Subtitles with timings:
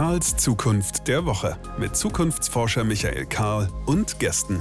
[0.00, 4.58] Karls Zukunft der Woche mit Zukunftsforscher Michael Karl und Gästen.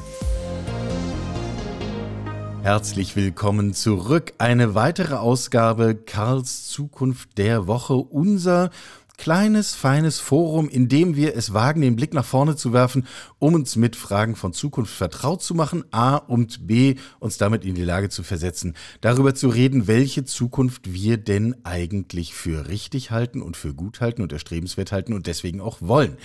[2.61, 4.33] Herzlich willkommen zurück.
[4.37, 7.93] Eine weitere Ausgabe Karls Zukunft der Woche.
[7.93, 8.69] Unser
[9.19, 13.05] kleines, feines Forum, in dem wir es wagen, den Blick nach vorne zu werfen,
[13.37, 17.75] um uns mit Fragen von Zukunft vertraut zu machen, A und B, uns damit in
[17.75, 23.41] die Lage zu versetzen, darüber zu reden, welche Zukunft wir denn eigentlich für richtig halten
[23.41, 26.17] und für gut halten und erstrebenswert halten und deswegen auch wollen.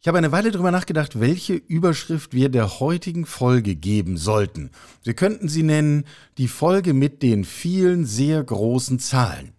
[0.00, 4.70] Ich habe eine Weile darüber nachgedacht, welche Überschrift wir der heutigen Folge geben sollten.
[5.04, 6.04] Wir könnten sie nennen
[6.38, 9.53] die Folge mit den vielen sehr großen Zahlen.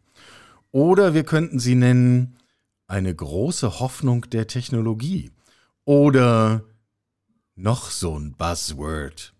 [0.75, 2.35] Oder wir könnten sie nennen
[2.85, 5.31] eine große Hoffnung der Technologie.
[5.85, 6.65] Oder
[7.55, 9.33] noch so ein Buzzword.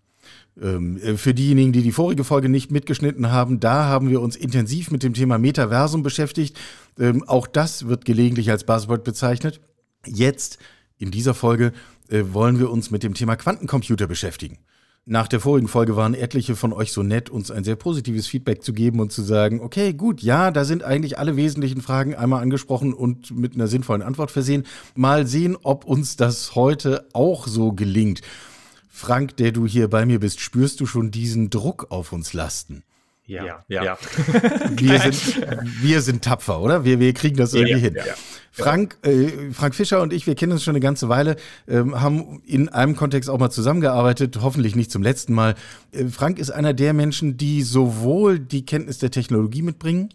[0.58, 4.34] Ähm, äh, für diejenigen, die die vorige Folge nicht mitgeschnitten haben, da haben wir uns
[4.34, 6.58] intensiv mit dem Thema Metaversum beschäftigt.
[6.98, 9.60] Ähm, auch das wird gelegentlich als Buzzword bezeichnet.
[10.06, 10.56] Jetzt,
[10.96, 11.74] in dieser Folge,
[12.08, 14.56] äh, wollen wir uns mit dem Thema Quantencomputer beschäftigen.
[15.08, 18.64] Nach der vorigen Folge waren etliche von euch so nett, uns ein sehr positives Feedback
[18.64, 22.42] zu geben und zu sagen, okay, gut, ja, da sind eigentlich alle wesentlichen Fragen einmal
[22.42, 24.64] angesprochen und mit einer sinnvollen Antwort versehen.
[24.96, 28.20] Mal sehen, ob uns das heute auch so gelingt.
[28.88, 32.82] Frank, der du hier bei mir bist, spürst du schon diesen Druck auf uns lasten?
[33.26, 33.84] Ja, ja.
[33.84, 33.98] ja.
[34.70, 35.40] wir, sind,
[35.82, 36.84] wir sind tapfer, oder?
[36.84, 37.94] Wir, wir kriegen das irgendwie ja, hin.
[37.96, 38.14] Ja,
[38.52, 41.36] Frank, äh, Frank Fischer und ich, wir kennen uns schon eine ganze Weile,
[41.68, 45.56] ähm, haben in einem Kontext auch mal zusammengearbeitet, hoffentlich nicht zum letzten Mal.
[45.92, 50.08] Äh, Frank ist einer der Menschen, die sowohl die Kenntnis der Technologie mitbringen,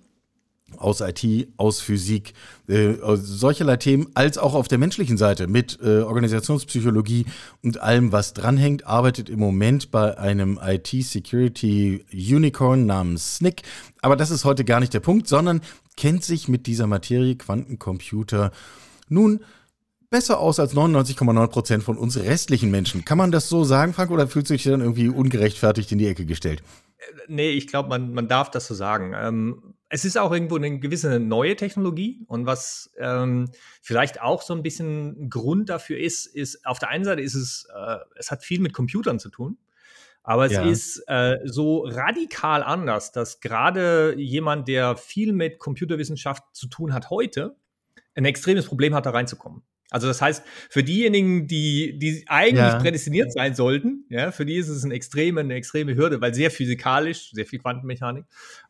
[0.77, 2.33] aus IT, aus Physik,
[2.67, 7.25] äh, solcherlei Themen, als auch auf der menschlichen Seite mit äh, Organisationspsychologie
[7.63, 13.61] und allem, was dranhängt, arbeitet im Moment bei einem IT-Security-Unicorn namens SNCC.
[14.01, 15.61] Aber das ist heute gar nicht der Punkt, sondern
[15.97, 18.51] kennt sich mit dieser Materie Quantencomputer
[19.09, 19.41] nun
[20.09, 23.05] besser aus als 99,9 Prozent von uns restlichen Menschen.
[23.05, 26.07] Kann man das so sagen, Frank, oder fühlst du dich dann irgendwie ungerechtfertigt in die
[26.07, 26.63] Ecke gestellt?
[27.27, 29.13] Nee, ich glaube, man, man darf das so sagen.
[29.15, 34.55] Ähm, es ist auch irgendwo eine gewisse neue Technologie und was ähm, vielleicht auch so
[34.55, 38.41] ein bisschen Grund dafür ist, ist auf der einen Seite ist es, äh, es hat
[38.41, 39.57] viel mit Computern zu tun,
[40.23, 40.63] aber es ja.
[40.63, 47.09] ist äh, so radikal anders, dass gerade jemand, der viel mit Computerwissenschaft zu tun hat
[47.09, 47.57] heute,
[48.15, 49.61] ein extremes Problem hat, da reinzukommen.
[49.91, 52.79] Also das heißt, für diejenigen, die, die eigentlich ja.
[52.79, 56.49] prädestiniert sein sollten, ja, für die ist es eine extreme, eine extreme Hürde, weil sehr
[56.49, 58.23] physikalisch, sehr viel Quantenmechanik.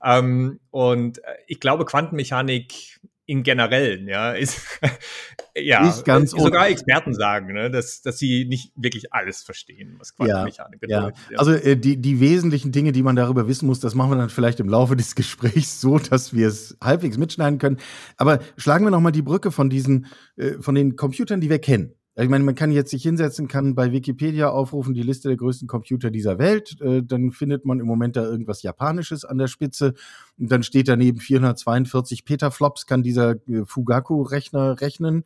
[0.03, 2.99] Ähm, und äh, ich glaube, Quantenmechanik
[3.31, 4.59] in generell, ja, ist
[5.55, 10.13] ja nicht ganz sogar Experten sagen, ne, dass, dass sie nicht wirklich alles verstehen, was
[10.13, 11.19] Quantenmechanik ja, bedeutet.
[11.31, 11.39] Ja.
[11.39, 14.29] Also äh, die, die wesentlichen Dinge, die man darüber wissen muss, das machen wir dann
[14.29, 17.77] vielleicht im Laufe des Gesprächs so, dass wir es halbwegs mitschneiden können.
[18.17, 21.59] Aber schlagen wir noch mal die Brücke von diesen, äh, von den Computern, die wir
[21.59, 21.93] kennen.
[22.17, 25.69] Ich meine, man kann jetzt sich hinsetzen, kann bei Wikipedia aufrufen, die Liste der größten
[25.69, 26.79] Computer dieser Welt.
[26.81, 29.93] Äh, dann findet man im Moment da irgendwas Japanisches an der Spitze.
[30.37, 35.23] Und dann steht daneben 442 Petaflops, kann dieser äh, Fugaku-Rechner rechnen.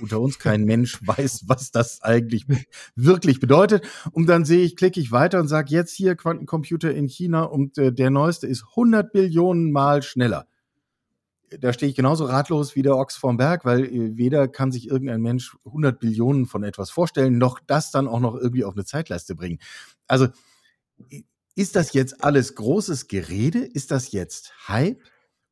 [0.00, 2.46] Unter uns kein Mensch weiß, was das eigentlich
[2.94, 3.84] wirklich bedeutet.
[4.12, 7.76] Und dann sehe ich, klicke ich weiter und sage jetzt hier Quantencomputer in China und
[7.76, 10.46] äh, der neueste ist 100 Billionen Mal schneller
[11.50, 14.88] da stehe ich genauso ratlos wie der Ochs vorm Berg, weil äh, weder kann sich
[14.88, 18.84] irgendein Mensch 100 Billionen von etwas vorstellen, noch das dann auch noch irgendwie auf eine
[18.84, 19.58] Zeitleiste bringen.
[20.06, 20.28] Also
[21.54, 23.60] ist das jetzt alles großes Gerede?
[23.60, 25.00] Ist das jetzt Hype?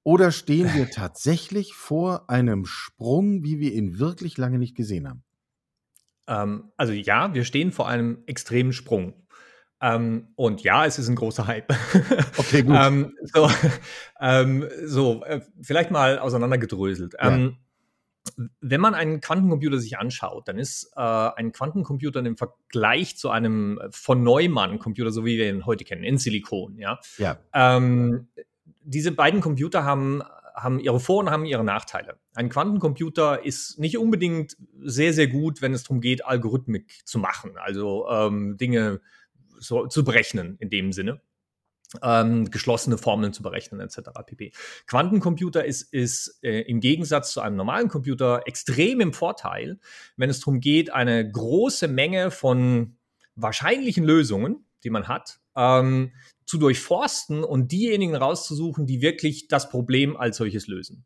[0.04, 5.22] Oder stehen wir tatsächlich vor einem Sprung, wie wir ihn wirklich lange nicht gesehen haben?
[6.26, 9.14] Ähm, also ja, wir stehen vor einem extremen Sprung.
[9.82, 11.72] Ähm, und ja, es ist ein großer Hype.
[12.38, 12.76] Okay, gut.
[12.78, 13.50] ähm, so,
[14.20, 17.14] ähm, so äh, vielleicht mal auseinandergedröselt.
[17.14, 17.30] Ja.
[17.30, 17.56] Ähm,
[18.60, 23.80] wenn man einen Quantencomputer sich anschaut, dann ist äh, ein Quantencomputer im Vergleich zu einem
[23.90, 27.00] von Neumann-Computer, so wie wir ihn heute kennen, in Silikon, ja.
[27.18, 27.38] ja.
[27.52, 28.28] Ähm,
[28.84, 30.22] diese beiden Computer haben
[30.54, 32.18] haben ihre Vor- und haben ihre Nachteile.
[32.34, 37.52] Ein Quantencomputer ist nicht unbedingt sehr, sehr gut, wenn es darum geht, Algorithmik zu machen,
[37.56, 39.00] also ähm, Dinge
[39.62, 41.20] so, zu berechnen in dem Sinne.
[42.02, 43.98] Ähm, geschlossene Formeln zu berechnen, etc.
[44.24, 44.52] pp.
[44.86, 49.78] Quantencomputer ist, ist äh, im Gegensatz zu einem normalen Computer extrem im Vorteil,
[50.16, 52.96] wenn es darum geht, eine große Menge von
[53.34, 56.12] wahrscheinlichen Lösungen, die man hat, ähm,
[56.46, 61.04] zu durchforsten und diejenigen rauszusuchen, die wirklich das Problem als solches lösen.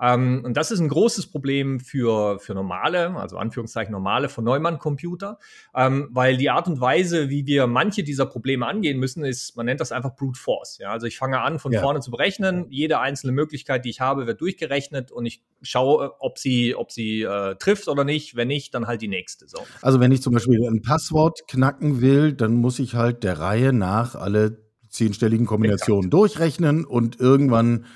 [0.00, 5.38] Ähm, und das ist ein großes Problem für, für normale, also Anführungszeichen normale von Neumann-Computer,
[5.74, 9.66] ähm, weil die Art und Weise, wie wir manche dieser Probleme angehen müssen, ist, man
[9.66, 10.78] nennt das einfach Brute Force.
[10.78, 10.90] Ja?
[10.90, 11.80] Also ich fange an, von ja.
[11.80, 12.66] vorne zu berechnen.
[12.70, 17.22] Jede einzelne Möglichkeit, die ich habe, wird durchgerechnet und ich schaue, ob sie, ob sie
[17.22, 18.36] äh, trifft oder nicht.
[18.36, 19.48] Wenn nicht, dann halt die nächste.
[19.48, 19.58] So.
[19.82, 23.72] Also wenn ich zum Beispiel ein Passwort knacken will, dann muss ich halt der Reihe
[23.72, 24.58] nach alle
[24.88, 26.14] zehnstelligen Kombinationen Exakt.
[26.14, 27.86] durchrechnen und irgendwann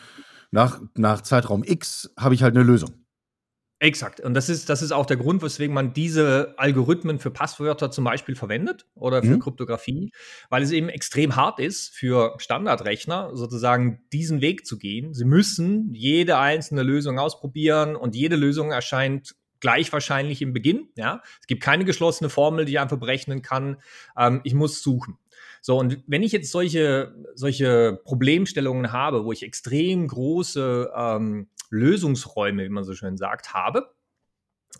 [0.50, 3.00] nach, nach Zeitraum X habe ich halt eine Lösung.
[3.82, 4.20] Exakt.
[4.20, 8.04] Und das ist, das ist auch der Grund, weswegen man diese Algorithmen für Passwörter zum
[8.04, 9.40] Beispiel verwendet oder für mhm.
[9.40, 10.12] Kryptographie,
[10.50, 15.14] weil es eben extrem hart ist für Standardrechner, sozusagen diesen Weg zu gehen.
[15.14, 20.90] Sie müssen jede einzelne Lösung ausprobieren und jede Lösung erscheint gleich wahrscheinlich im Beginn.
[20.96, 23.78] Ja, es gibt keine geschlossene Formel, die ich einfach berechnen kann.
[24.14, 25.16] Ähm, ich muss suchen.
[25.60, 32.64] So, und wenn ich jetzt solche, solche Problemstellungen habe, wo ich extrem große ähm, Lösungsräume,
[32.64, 33.94] wie man so schön sagt, habe,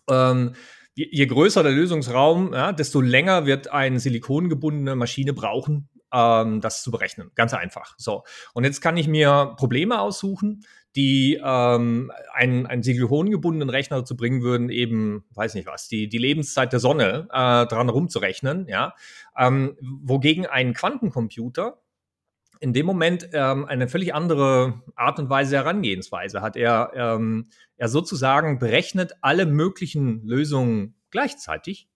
[0.08, 0.54] ähm,
[0.94, 6.82] je, je, größer der Lösungsraum, ja, desto länger wird eine silikongebundene Maschine brauchen, ähm, das
[6.82, 7.30] zu berechnen.
[7.34, 7.94] Ganz einfach.
[7.98, 8.24] So.
[8.54, 10.64] Und jetzt kann ich mir Probleme aussuchen,
[10.96, 16.18] die ähm, einen, einen silikongebundenen Rechner dazu bringen würden, eben, weiß nicht was, die, die
[16.18, 18.94] Lebenszeit der Sonne äh, dran rumzurechnen, ja.
[19.38, 21.80] Ähm, wogegen ein Quantencomputer
[22.60, 26.56] in dem Moment ähm, eine völlig andere Art und Weise Herangehensweise hat.
[26.56, 27.46] Er, ähm,
[27.76, 31.88] er sozusagen berechnet alle möglichen Lösungen gleichzeitig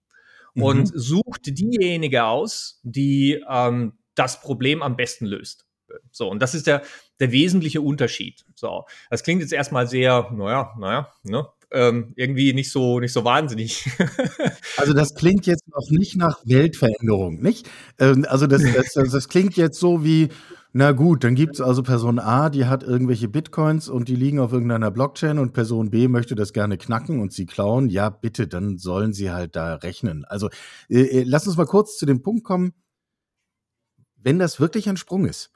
[0.55, 0.63] mhm.
[0.63, 5.64] und sucht diejenige aus, die ähm, das Problem am besten löst.
[6.11, 6.81] So, und das ist der,
[7.19, 8.45] der wesentliche Unterschied.
[8.55, 13.23] So, das klingt jetzt erstmal sehr, naja, naja, ne, ähm, irgendwie nicht so, nicht so
[13.25, 13.85] wahnsinnig.
[14.77, 17.69] also das klingt jetzt noch nicht nach Weltveränderung, nicht?
[17.99, 20.29] Ähm, also das, das, das, das klingt jetzt so wie,
[20.71, 24.39] na gut, dann gibt es also Person A, die hat irgendwelche Bitcoins und die liegen
[24.39, 27.89] auf irgendeiner Blockchain und Person B möchte das gerne knacken und sie klauen.
[27.89, 30.25] Ja, bitte, dann sollen sie halt da rechnen.
[30.25, 30.49] Also
[30.89, 32.73] äh, äh lass uns mal kurz zu dem Punkt kommen,
[34.17, 35.51] wenn das wirklich ein Sprung ist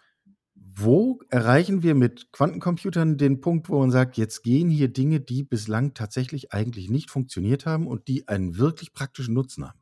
[0.82, 5.44] wo erreichen wir mit Quantencomputern den Punkt, wo man sagt, jetzt gehen hier Dinge, die
[5.44, 9.80] bislang tatsächlich eigentlich nicht funktioniert haben und die einen wirklich praktischen Nutzen haben?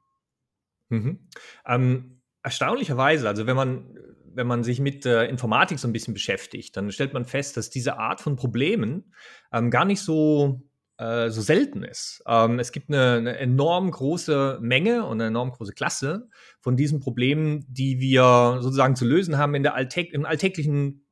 [0.90, 1.28] Mhm.
[1.66, 3.98] Ähm, erstaunlicherweise, also wenn man,
[4.34, 7.70] wenn man sich mit äh, Informatik so ein bisschen beschäftigt, dann stellt man fest, dass
[7.70, 9.14] diese Art von Problemen
[9.52, 10.67] ähm, gar nicht so
[10.98, 12.24] äh, so selten ist.
[12.28, 16.30] Ähm, es gibt eine, eine, enorm große Menge und eine enorm große Klasse
[16.60, 21.06] von diesen Problemen, die wir sozusagen zu lösen haben in der Alltäg im alltäglichen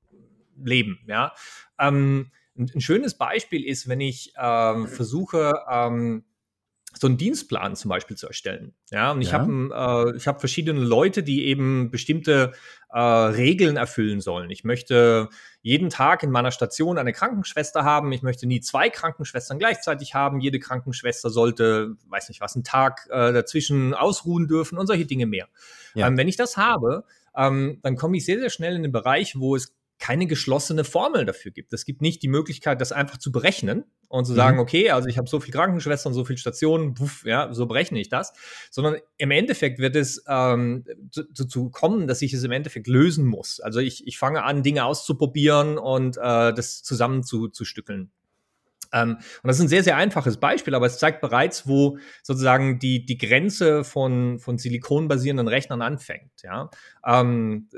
[0.64, 1.00] Leben.
[1.08, 1.34] Ja?
[1.80, 6.24] Ähm, ein, ein, schönes Beispiel ist, wenn ich ähm, versuche, ähm,
[6.98, 8.74] so einen Dienstplan zum Beispiel zu erstellen.
[8.92, 9.40] Ja, und ich ja.
[9.40, 12.54] habe äh, ich habe verschiedene Leute, die eben bestimmte
[12.90, 14.50] äh, Regeln erfüllen sollen.
[14.50, 15.30] Ich möchte
[15.62, 18.12] jeden Tag in meiner Station eine Krankenschwester haben.
[18.12, 20.40] Ich möchte nie zwei Krankenschwestern gleichzeitig haben.
[20.40, 25.26] Jede Krankenschwester sollte, weiß nicht was, einen Tag äh, dazwischen ausruhen dürfen und solche Dinge
[25.26, 25.48] mehr.
[25.94, 26.08] Ja.
[26.08, 27.04] Ähm, wenn ich das habe,
[27.36, 31.26] ähm, dann komme ich sehr, sehr schnell in den Bereich, wo es keine geschlossene Formel
[31.26, 31.74] dafür gibt.
[31.74, 34.38] Es gibt nicht die Möglichkeit, das einfach zu berechnen und zu mhm.
[34.38, 38.00] sagen, okay, also ich habe so viel Krankenschwestern, so viele Stationen, wuff, ja, so berechne
[38.00, 38.34] ich das,
[38.72, 43.26] sondern im Endeffekt wird es ähm, dazu zu kommen, dass ich es im Endeffekt lösen
[43.26, 43.60] muss.
[43.60, 48.12] Also ich, ich fange an, Dinge auszuprobieren und äh, das zusammen zu, zu stückeln.
[48.94, 52.80] Ähm, und das ist ein sehr, sehr einfaches Beispiel, aber es zeigt bereits, wo sozusagen
[52.80, 56.42] die, die Grenze von, von silikonbasierenden Rechnern anfängt.
[56.44, 56.70] Ja?
[57.06, 57.70] Ähm,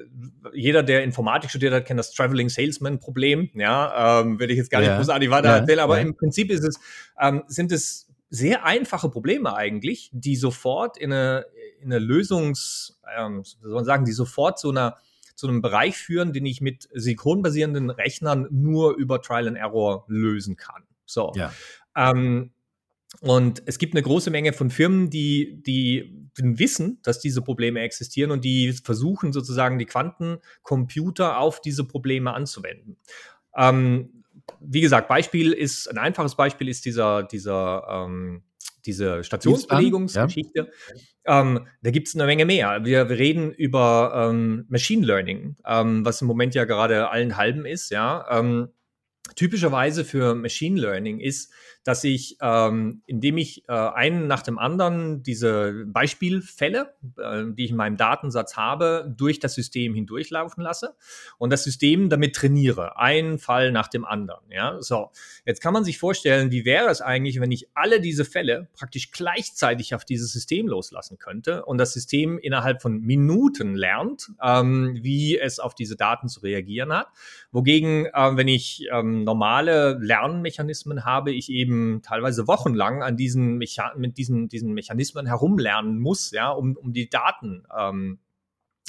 [0.54, 3.52] jeder, der Informatik studiert hat, kennt das Traveling Salesman-Problem.
[3.56, 4.98] Ja, ähm, will ich jetzt gar nicht ja.
[4.98, 5.58] großartig weiter ja.
[5.58, 6.04] erzählen, aber ja.
[6.04, 6.80] im Prinzip ist es,
[7.20, 11.46] ähm, sind es sehr einfache Probleme eigentlich, die sofort in eine,
[11.82, 14.98] in eine Lösungs, ähm, soll man sagen, die sofort zu einer
[15.38, 20.58] zu einem Bereich führen, den ich mit silikonbasierenden Rechnern nur über Trial and Error lösen
[20.58, 20.84] kann.
[21.08, 21.32] So.
[21.36, 21.52] Ja.
[21.96, 22.52] Ähm,
[23.22, 28.32] und es gibt eine große Menge von Firmen, die, die wissen, dass diese Probleme existieren
[28.32, 32.98] und die versuchen sozusagen die Quantencomputer auf diese Probleme anzuwenden.
[33.56, 34.24] Ähm,
[34.60, 38.44] wie gesagt, Beispiel ist, ein einfaches Beispiel ist dieser, dieser, ähm,
[38.86, 40.70] diese Stationsbelegungsgeschichte.
[41.26, 41.42] Ja.
[41.42, 42.86] Ähm, da gibt es eine Menge mehr.
[42.86, 47.66] Wir, wir reden über ähm, Machine Learning, ähm, was im Moment ja gerade allen halben
[47.66, 48.26] ist, ja.
[49.36, 51.52] Typischerweise für Machine Learning ist,
[51.88, 57.72] dass ich, ähm, indem ich äh, einen nach dem anderen diese Beispielfälle, äh, die ich
[57.72, 60.96] in meinem Datensatz habe, durch das System hindurchlaufen lasse
[61.38, 64.44] und das System damit trainiere, einen Fall nach dem anderen.
[64.52, 65.12] Ja, so.
[65.46, 69.12] Jetzt kann man sich vorstellen, wie wäre es eigentlich, wenn ich alle diese Fälle praktisch
[69.12, 75.40] gleichzeitig auf dieses System loslassen könnte und das System innerhalb von Minuten lernt, ähm, wie
[75.40, 77.08] es auf diese Daten zu reagieren hat.
[77.52, 83.94] Wogegen, äh, wenn ich ähm, normale Lernmechanismen habe, ich eben teilweise wochenlang an diesen, Mecha
[83.98, 88.20] mit diesen, diesen Mechanismen herumlernen muss, ja, um, um die Daten ähm,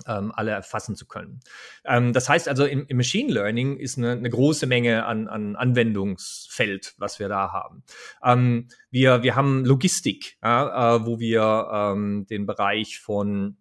[0.07, 1.41] ähm, alle erfassen zu können.
[1.85, 5.57] Ähm, das heißt also, im, im, Machine Learning ist eine, eine große Menge an, an,
[5.57, 7.83] Anwendungsfeld, was wir da haben.
[8.23, 13.57] Ähm, wir, wir haben Logistik, ja, äh, wo wir ähm, den Bereich von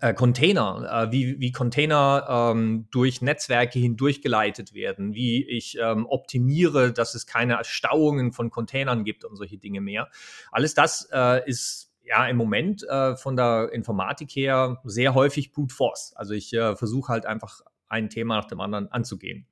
[0.00, 6.92] äh, Container, äh, wie, wie Container ähm, durch Netzwerke hindurchgeleitet werden, wie ich ähm, optimiere,
[6.92, 10.10] dass es keine Stauungen von Containern gibt und solche Dinge mehr.
[10.52, 15.74] Alles das äh, ist ja, im Moment äh, von der Informatik her sehr häufig Brute
[15.74, 16.12] Force.
[16.16, 19.46] Also ich äh, versuche halt einfach ein Thema nach dem anderen anzugehen.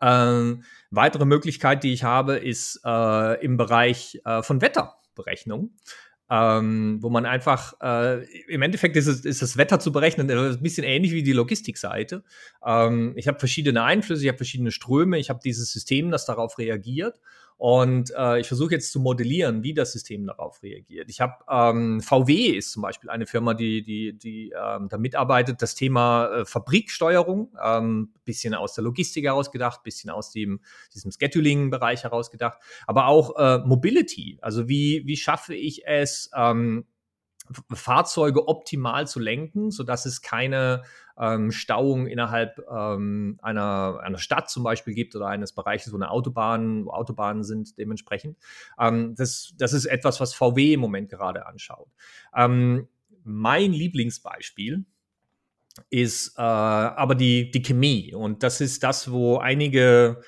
[0.00, 5.76] Ähm, weitere Möglichkeit, die ich habe, ist äh, im Bereich äh, von Wetterberechnung.
[6.30, 10.62] Ähm, wo man einfach, äh, im Endeffekt ist, es, ist das Wetter zu berechnen, ein
[10.62, 12.24] bisschen ähnlich wie die Logistikseite.
[12.64, 16.58] Ähm, ich habe verschiedene Einflüsse, ich habe verschiedene Ströme, ich habe dieses System, das darauf
[16.58, 17.18] reagiert
[17.62, 21.08] und äh, ich versuche jetzt zu modellieren, wie das System darauf reagiert.
[21.08, 25.62] Ich habe ähm, VW ist zum Beispiel eine Firma, die, die, die ähm, da mitarbeitet.
[25.62, 30.58] Das Thema äh, Fabriksteuerung, ähm, bisschen aus der Logistik herausgedacht, bisschen aus dem,
[30.92, 34.40] diesem Scheduling-Bereich herausgedacht, aber auch äh, Mobility.
[34.42, 36.84] Also wie, wie schaffe ich es, ähm,
[37.72, 40.84] Fahrzeuge optimal zu lenken, sodass es keine
[41.18, 46.10] ähm, Stauung innerhalb ähm, einer, einer Stadt zum Beispiel gibt oder eines Bereiches, wo eine
[46.10, 48.38] Autobahn, wo Autobahnen sind dementsprechend.
[48.78, 51.88] Ähm, das, das ist etwas, was VW im Moment gerade anschaut.
[52.34, 52.88] Ähm,
[53.24, 54.84] mein Lieblingsbeispiel
[55.90, 58.14] ist äh, aber die, die Chemie.
[58.14, 60.22] Und das ist das, wo einige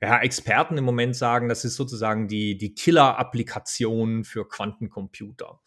[0.00, 5.60] ja, Experten im Moment sagen, das ist sozusagen die, die Killer-Applikation für Quantencomputer.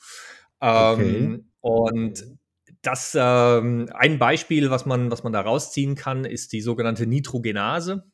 [0.60, 1.18] Okay.
[1.18, 2.26] Ähm, und
[2.82, 8.10] das ähm, ein Beispiel, was man, was man da rausziehen kann, ist die sogenannte Nitrogenase,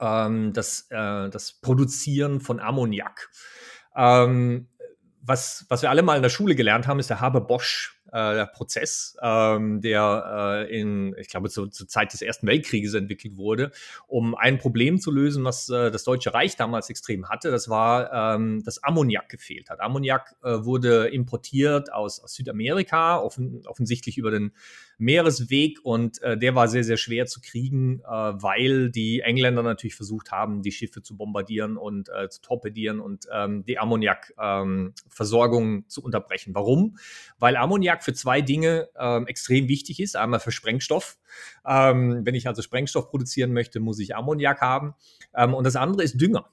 [0.00, 3.30] ähm, das, äh, das Produzieren von Ammoniak.
[5.22, 9.16] Was, was wir alle mal in der Schule gelernt haben, ist der Haber-Bosch äh, Prozess,
[9.22, 13.70] ähm, der äh, in, ich glaube, zu, zur Zeit des Ersten Weltkrieges entwickelt wurde,
[14.06, 17.50] um ein Problem zu lösen, was äh, das Deutsche Reich damals extrem hatte.
[17.50, 19.80] Das war, ähm, dass Ammoniak gefehlt hat.
[19.80, 24.52] Ammoniak äh, wurde importiert aus, aus Südamerika, offen, offensichtlich über den
[25.00, 29.94] Meeresweg und äh, der war sehr, sehr schwer zu kriegen, äh, weil die Engländer natürlich
[29.94, 35.84] versucht haben, die Schiffe zu bombardieren und äh, zu torpedieren und ähm, die Ammoniakversorgung ähm,
[35.88, 36.54] zu unterbrechen.
[36.54, 36.98] Warum?
[37.38, 40.16] Weil Ammoniak für zwei Dinge ähm, extrem wichtig ist.
[40.16, 41.18] Einmal für Sprengstoff.
[41.66, 44.94] Ähm, wenn ich also Sprengstoff produzieren möchte, muss ich Ammoniak haben.
[45.34, 46.50] Ähm, und das andere ist Dünger.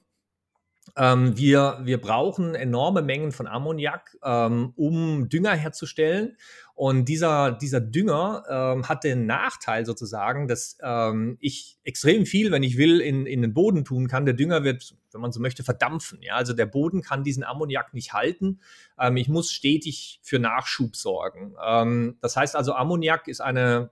[0.96, 6.36] Ähm, wir, wir brauchen enorme Mengen von Ammoniak, ähm, um Dünger herzustellen.
[6.74, 12.62] Und dieser, dieser Dünger ähm, hat den Nachteil sozusagen, dass ähm, ich extrem viel, wenn
[12.62, 14.26] ich will, in, in den Boden tun kann.
[14.26, 16.22] Der Dünger wird, wenn man so möchte, verdampfen.
[16.22, 16.36] Ja?
[16.36, 18.60] Also der Boden kann diesen Ammoniak nicht halten.
[18.96, 21.56] Ähm, ich muss stetig für Nachschub sorgen.
[21.64, 23.90] Ähm, das heißt also, Ammoniak ist eine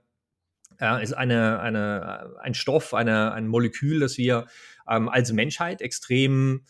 [0.79, 4.45] äh, ist eine, eine, ein Stoff, eine, ein Molekül, das wir
[4.85, 6.61] als Menschheit extrem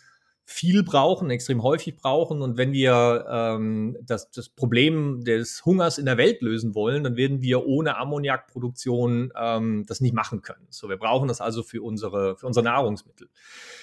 [0.49, 2.41] viel brauchen, extrem häufig brauchen.
[2.41, 7.17] Und wenn wir ähm, das, das Problem des Hungers in der Welt lösen wollen, dann
[7.17, 10.65] werden wir ohne Ammoniakproduktion ähm, das nicht machen können.
[10.69, 13.27] So, wir brauchen das also für unsere, für unsere Nahrungsmittel.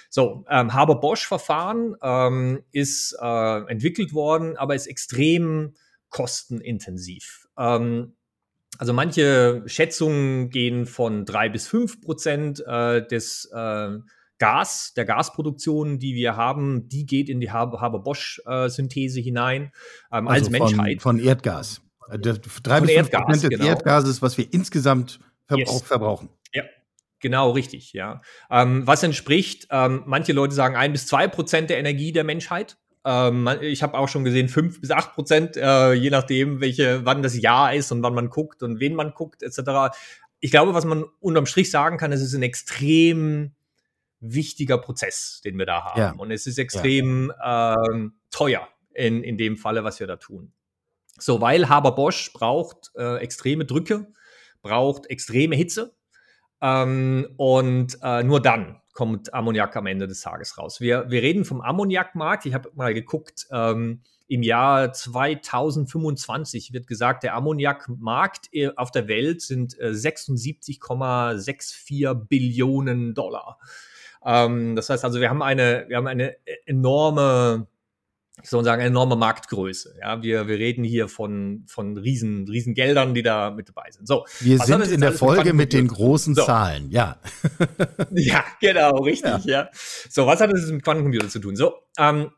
[0.08, 5.74] So, ähm, Haber-Bosch-Verfahren ähm, ist äh, entwickelt worden, aber ist extrem
[6.08, 7.46] kostenintensiv.
[7.58, 8.14] Ähm,
[8.78, 13.98] also manche Schätzungen gehen von drei bis fünf Prozent äh, des äh,
[14.38, 19.72] Gas, der Gasproduktion, die wir haben, die geht in die Haber-Bosch-Synthese hinein
[20.12, 21.02] ähm, also als Menschheit.
[21.02, 21.80] Von, von Erdgas.
[22.10, 23.64] Äh, drei bis fünf Prozent des genau.
[23.64, 25.82] Erdgases, was wir insgesamt verbrauch, yes.
[25.82, 26.28] verbrauchen.
[26.52, 26.64] Ja,
[27.20, 28.20] Genau, richtig, ja.
[28.50, 32.76] Ähm, was entspricht, ähm, manche Leute sagen ein bis zwei Prozent der Energie der Menschheit.
[33.06, 37.22] Ähm, ich habe auch schon gesehen fünf bis acht Prozent, äh, je nachdem, welche, wann
[37.22, 39.96] das Jahr ist und wann man guckt und wen man guckt, etc.
[40.40, 43.52] Ich glaube, was man unterm Strich sagen kann, es ist ein extrem
[44.32, 46.00] wichtiger Prozess, den wir da haben.
[46.00, 46.12] Ja.
[46.12, 47.76] Und es ist extrem ja.
[47.92, 50.52] ähm, teuer in, in dem Falle, was wir da tun.
[51.18, 54.12] So, weil Haber-Bosch braucht äh, extreme Drücke,
[54.62, 55.94] braucht extreme Hitze
[56.60, 60.80] ähm, und äh, nur dann kommt Ammoniak am Ende des Tages raus.
[60.80, 62.46] Wir, wir reden vom Ammoniakmarkt.
[62.46, 69.06] Ich habe mal geguckt, ähm, im Jahr 2025 wird gesagt, der Ammoniakmarkt äh, auf der
[69.06, 73.58] Welt sind äh, 76,64 Billionen Dollar.
[74.24, 77.66] Ähm, das heißt also, wir haben eine, wir haben eine enorme
[78.42, 79.94] ich soll sagen, eine enorme Marktgröße.
[80.00, 84.08] Ja, wir, wir reden hier von, von riesen, riesen Geldern, die da mit dabei sind.
[84.08, 84.26] So.
[84.40, 86.44] Wir sind in der Folge mit den großen so.
[86.44, 87.20] Zahlen, ja.
[88.10, 89.62] ja, genau, richtig, ja.
[89.62, 89.68] ja.
[89.72, 91.54] So, was hat das mit Quantencomputer zu tun?
[91.54, 92.30] So, ähm,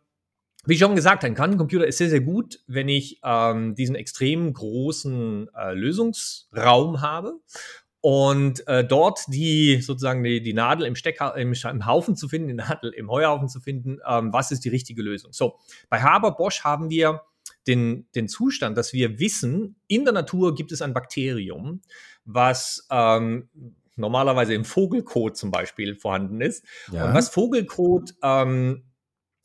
[0.66, 5.48] wie schon gesagt, ein Quantencomputer ist sehr, sehr gut, wenn ich ähm, diesen extrem großen
[5.56, 7.40] äh, Lösungsraum habe
[8.08, 12.46] und äh, dort die sozusagen die, die Nadel im, Stecker, im, im, Haufen zu finden,
[12.46, 15.32] die Nadel im Heuhaufen zu finden, ähm, was ist die richtige Lösung.
[15.32, 15.58] So,
[15.88, 17.22] bei Haber Bosch haben wir
[17.66, 21.80] den, den Zustand, dass wir wissen, in der Natur gibt es ein Bakterium,
[22.24, 23.48] was ähm,
[23.96, 26.64] normalerweise im Vogelkot zum Beispiel vorhanden ist.
[26.92, 27.08] Ja.
[27.08, 28.84] Und was Vogelkot ähm,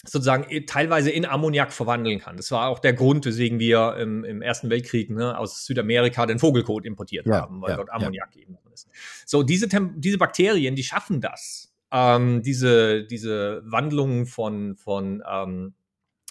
[0.06, 2.38] sozusagen teilweise in Ammoniak verwandeln kann.
[2.38, 6.40] Das war auch der Grund, weswegen wir im, im Ersten Weltkrieg ne, aus Südamerika den
[6.40, 8.42] Vogelkot importiert ja, haben, weil ja, dort Ammoniak ja.
[8.42, 8.90] eben ist.
[9.26, 9.68] So, diese,
[9.98, 15.74] diese Bakterien, die schaffen das, ähm, diese, diese Wandlungen von, von ähm,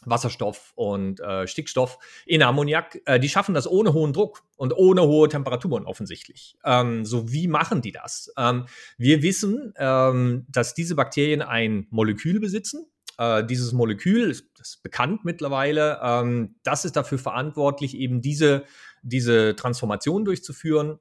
[0.05, 5.03] Wasserstoff und äh, Stickstoff in Ammoniak, äh, die schaffen das ohne hohen Druck und ohne
[5.03, 6.57] hohe Temperaturen offensichtlich.
[6.65, 8.33] Ähm, so wie machen die das?
[8.39, 12.87] Ähm, wir wissen, ähm, dass diese Bakterien ein Molekül besitzen,
[13.21, 18.65] äh, dieses Molekül, ist, ist bekannt mittlerweile, ähm, das ist dafür verantwortlich, eben diese,
[19.03, 20.99] diese Transformation durchzuführen.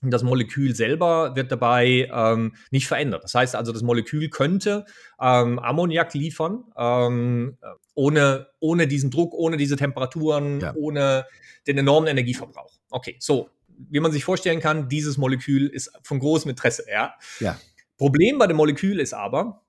[0.00, 3.24] Das Molekül selber wird dabei ähm, nicht verändert.
[3.24, 4.84] Das heißt also, das Molekül könnte
[5.20, 7.58] ähm, Ammoniak liefern, ähm,
[7.94, 10.72] ohne, ohne diesen Druck, ohne diese Temperaturen, ja.
[10.76, 11.26] ohne
[11.66, 12.78] den enormen Energieverbrauch.
[12.90, 13.50] Okay, so,
[13.90, 16.84] wie man sich vorstellen kann, dieses Molekül ist von großem Interesse.
[16.88, 17.14] Ja?
[17.40, 17.58] ja.
[17.96, 19.64] Problem bei dem Molekül ist aber,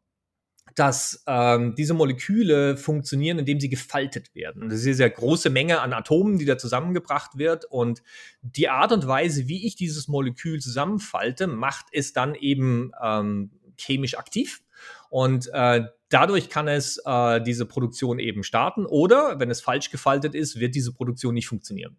[0.76, 4.70] dass ähm, diese Moleküle funktionieren, indem sie gefaltet werden.
[4.70, 7.66] Das ist eine sehr große Menge an Atomen, die da zusammengebracht wird.
[7.66, 8.02] Und
[8.42, 14.18] die Art und Weise, wie ich dieses Molekül zusammenfalte, macht es dann eben ähm, chemisch
[14.18, 14.62] aktiv.
[15.10, 18.86] Und äh, dadurch kann es äh, diese Produktion eben starten.
[18.86, 21.98] Oder wenn es falsch gefaltet ist, wird diese Produktion nicht funktionieren.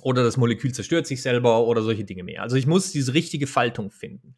[0.00, 2.42] Oder das Molekül zerstört sich selber oder solche Dinge mehr.
[2.42, 4.36] Also ich muss diese richtige Faltung finden.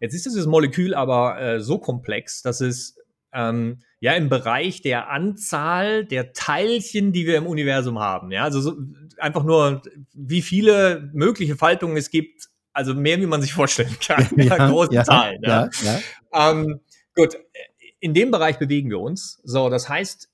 [0.00, 2.96] Jetzt ist dieses Molekül aber äh, so komplex, dass es
[3.32, 8.32] ähm, ja im Bereich der Anzahl der Teilchen, die wir im Universum haben.
[8.32, 8.76] Ja, also so,
[9.18, 9.82] einfach nur,
[10.14, 14.28] wie viele mögliche Faltungen es gibt, also mehr, wie man sich vorstellen kann.
[14.36, 15.40] Ja, ja große ja, Zahlen.
[15.42, 15.70] Ja.
[15.82, 16.80] ja ähm,
[17.14, 17.36] gut,
[18.00, 19.40] in dem Bereich bewegen wir uns.
[19.44, 20.28] So, das heißt,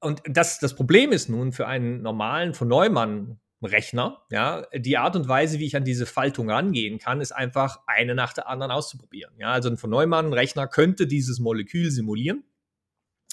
[0.00, 4.22] und das, das Problem ist nun für einen normalen von Neumann Rechner.
[4.30, 8.14] Ja, die Art und Weise, wie ich an diese Faltung rangehen kann, ist einfach eine
[8.14, 9.34] nach der anderen auszuprobieren.
[9.38, 12.44] Ja, also ein von Neumann Rechner könnte dieses Molekül simulieren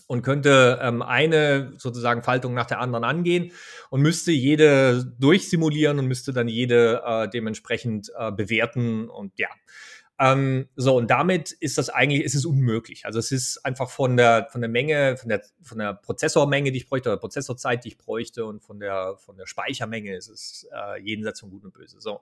[0.08, 3.52] und könnte ähm, eine sozusagen Faltung nach der anderen angehen
[3.90, 9.50] und müsste jede durchsimulieren und müsste dann jede äh, dementsprechend äh, bewerten und ja.
[10.20, 13.06] Ähm, so, und damit ist das eigentlich, ist es unmöglich.
[13.06, 16.80] Also es ist einfach von der, von der Menge, von der, von der Prozessormenge, die
[16.80, 20.68] ich bräuchte, oder Prozessorzeit, die ich bräuchte, und von der, von der Speichermenge ist es
[20.74, 22.02] äh, jenseits von Gut und Böse.
[22.02, 22.22] So.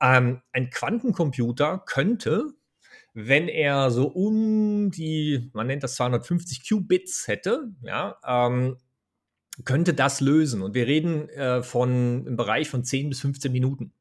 [0.00, 2.54] Ähm, ein Quantencomputer könnte,
[3.12, 8.78] wenn er so um die, man nennt das 250 Qubits hätte, ja, ähm,
[9.64, 10.62] könnte das lösen.
[10.62, 13.92] Und wir reden äh, von im Bereich von 10 bis 15 Minuten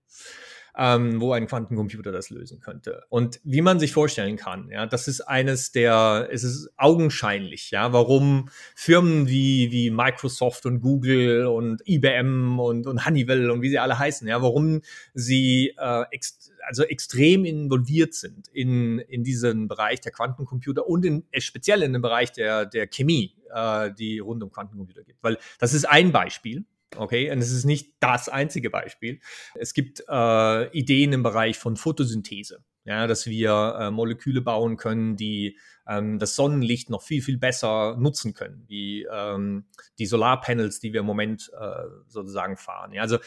[0.77, 3.03] ähm, wo ein Quantencomputer das lösen könnte.
[3.09, 7.93] Und wie man sich vorstellen kann, ja, das ist eines der, es ist augenscheinlich, ja,
[7.93, 13.79] warum Firmen wie, wie Microsoft und Google und IBM und, und Honeywell und wie sie
[13.79, 14.81] alle heißen, ja, warum
[15.13, 21.23] sie äh, ex also extrem involviert sind in, in diesen Bereich der Quantencomputer und in,
[21.31, 25.23] äh, speziell in den Bereich der, der Chemie, äh, die rund um Quantencomputer gibt.
[25.23, 26.65] Weil das ist ein Beispiel.
[26.97, 29.19] Okay, und es ist nicht das einzige Beispiel.
[29.55, 35.15] Es gibt äh, Ideen im Bereich von Photosynthese, ja, dass wir äh, Moleküle bauen können,
[35.15, 39.65] die ähm, das Sonnenlicht noch viel, viel besser nutzen können, wie ähm,
[39.99, 42.93] die Solarpanels, die wir im Moment äh, sozusagen fahren.
[42.93, 43.17] Ja, also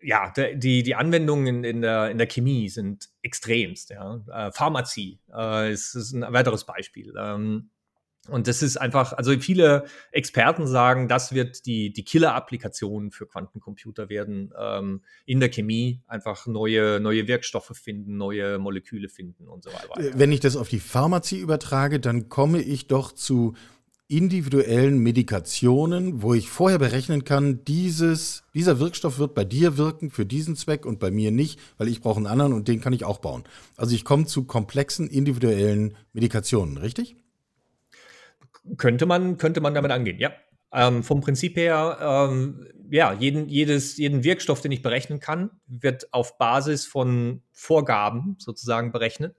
[0.00, 3.90] ja, die, die Anwendungen in, in, der, in der Chemie sind extremst.
[3.90, 4.20] Ja.
[4.30, 7.12] Äh, Pharmazie äh, ist, ist ein weiteres Beispiel.
[7.18, 7.70] Ähm,
[8.28, 14.08] und das ist einfach, also viele Experten sagen, das wird die, die Killer-Applikation für Quantencomputer
[14.08, 19.70] werden, ähm, in der Chemie einfach neue, neue Wirkstoffe finden, neue Moleküle finden und so
[19.70, 20.00] weiter.
[20.00, 23.54] Äh, wenn ich das auf die Pharmazie übertrage, dann komme ich doch zu
[24.08, 30.24] individuellen Medikationen, wo ich vorher berechnen kann, dieses, dieser Wirkstoff wird bei dir wirken für
[30.24, 33.04] diesen Zweck und bei mir nicht, weil ich brauche einen anderen und den kann ich
[33.04, 33.44] auch bauen.
[33.76, 37.16] Also ich komme zu komplexen individuellen Medikationen, richtig?
[38.76, 40.32] Könnte man, könnte man damit angehen, ja.
[40.70, 46.12] Ähm, vom Prinzip her, ähm, ja, jeden, jedes, jeden Wirkstoff, den ich berechnen kann, wird
[46.12, 49.34] auf Basis von Vorgaben sozusagen berechnet.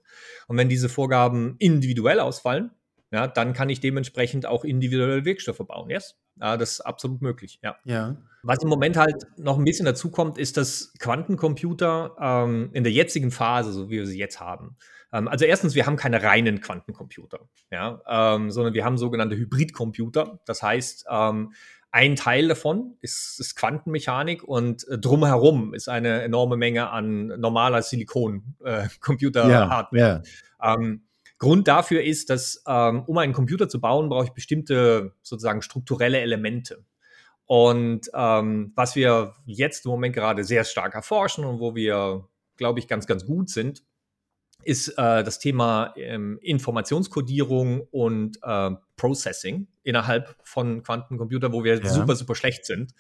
[0.47, 2.71] Und wenn diese Vorgaben individuell ausfallen,
[3.11, 5.89] ja, dann kann ich dementsprechend auch individuelle Wirkstoffe bauen.
[5.89, 6.15] Yes?
[6.41, 7.75] ja, das ist absolut möglich, ja.
[7.85, 8.17] Ja.
[8.43, 12.93] Was im Moment halt noch ein bisschen dazu kommt, ist, dass Quantencomputer ähm, in der
[12.93, 14.77] jetzigen Phase, so wie wir sie jetzt haben,
[15.11, 20.39] ähm, also erstens, wir haben keine reinen Quantencomputer, ja, ähm, sondern wir haben sogenannte Hybridcomputer.
[20.45, 21.53] Das heißt, ähm,
[21.91, 27.81] ein Teil davon ist, ist Quantenmechanik und äh, drumherum ist eine enorme Menge an normaler
[27.81, 30.23] Silikon-Computer-Hardware.
[30.23, 30.75] Äh, ja.
[30.75, 31.01] Ähm,
[31.39, 36.19] Grund dafür ist, dass ähm, um einen Computer zu bauen, brauche ich bestimmte sozusagen strukturelle
[36.19, 36.83] Elemente.
[37.51, 42.77] Und ähm, was wir jetzt im Moment gerade sehr stark erforschen und wo wir, glaube
[42.77, 43.81] ich, ganz, ganz gut sind,
[44.63, 51.89] ist äh, das Thema ähm, Informationskodierung und äh, Processing innerhalb von Quantencomputern, wo wir ja.
[51.89, 52.93] super, super schlecht sind,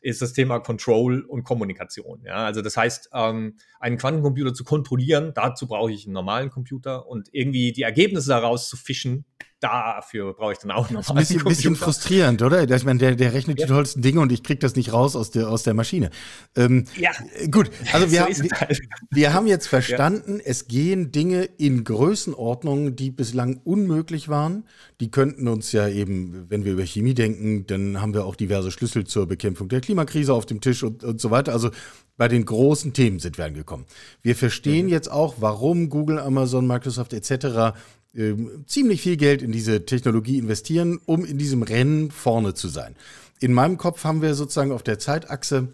[0.00, 2.22] ist das Thema Control und Kommunikation.
[2.24, 2.44] Ja?
[2.44, 7.28] Also das heißt, ähm, einen Quantencomputer zu kontrollieren, dazu brauche ich einen normalen Computer und
[7.32, 9.24] irgendwie die Ergebnisse daraus zu fischen,
[9.62, 12.68] dafür brauche ich dann auch noch ein bisschen, bisschen frustrierend, oder?
[12.68, 13.66] Ich meine, der, der rechnet ja.
[13.66, 16.10] die tollsten Dinge und ich kriege das nicht raus aus der, aus der Maschine.
[16.56, 17.12] Ähm, ja.
[17.50, 18.80] Gut, also wir, so haben, halt.
[19.10, 20.44] wir haben jetzt verstanden, ja.
[20.46, 24.64] es gehen Dinge in Größenordnungen, die bislang unmöglich waren.
[25.00, 28.70] Die könnten uns ja eben, wenn wir über Chemie denken, dann haben wir auch diverse
[28.70, 31.52] Schlüssel zur Bekämpfung der Klimakrise auf dem Tisch und, und so weiter.
[31.52, 31.70] Also
[32.16, 33.86] bei den großen Themen sind wir angekommen.
[34.22, 34.92] Wir verstehen mhm.
[34.92, 37.74] jetzt auch, warum Google, Amazon, Microsoft etc
[38.14, 38.34] äh,
[38.66, 42.94] ziemlich viel Geld in diese Technologie investieren, um in diesem Rennen vorne zu sein.
[43.40, 45.68] In meinem Kopf haben wir sozusagen auf der Zeitachse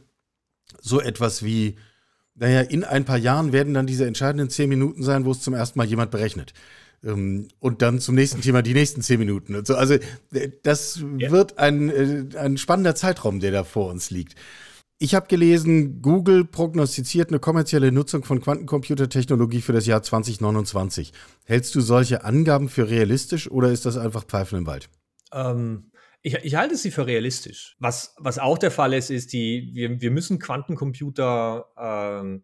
[0.80, 1.76] so etwas wie,
[2.34, 5.54] naja, in ein paar Jahren werden dann diese entscheidenden zehn Minuten sein, wo es zum
[5.54, 6.54] ersten Mal jemand berechnet.
[7.04, 9.54] Ähm, und dann zum nächsten Thema die nächsten zehn Minuten.
[9.54, 11.30] Also äh, das ja.
[11.30, 14.34] wird ein, äh, ein spannender Zeitraum, der da vor uns liegt.
[15.00, 21.12] Ich habe gelesen, Google prognostiziert eine kommerzielle Nutzung von Quantencomputertechnologie für das Jahr 2029.
[21.44, 24.90] Hältst du solche Angaben für realistisch oder ist das einfach Pfeifen im Wald?
[25.32, 27.76] Ähm, ich, ich, halte sie für realistisch.
[27.78, 32.42] Was, was auch der Fall ist, ist, die, wir, wir müssen Quantencomputer, ähm,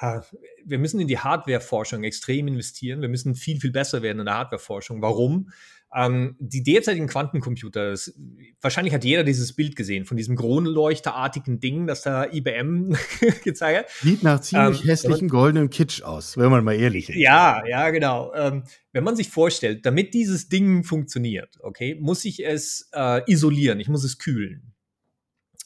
[0.00, 3.00] wir müssen in die Hardwareforschung extrem investieren.
[3.00, 5.02] Wir müssen viel, viel besser werden in der Hardwareforschung.
[5.02, 5.50] Warum?
[5.94, 8.12] Ähm, die derzeitigen Quantencomputer, das,
[8.60, 12.94] wahrscheinlich hat jeder dieses Bild gesehen von diesem Kronleuchterartigen Ding, das da IBM
[13.44, 13.90] gezeigt hat.
[14.02, 17.16] Sieht nach ziemlich ähm, hässlichem goldenen Kitsch aus, wenn man mal ehrlich ist.
[17.16, 18.34] Ja, ja, genau.
[18.34, 23.80] Ähm, wenn man sich vorstellt, damit dieses Ding funktioniert, okay, muss ich es äh, isolieren,
[23.80, 24.74] ich muss es kühlen.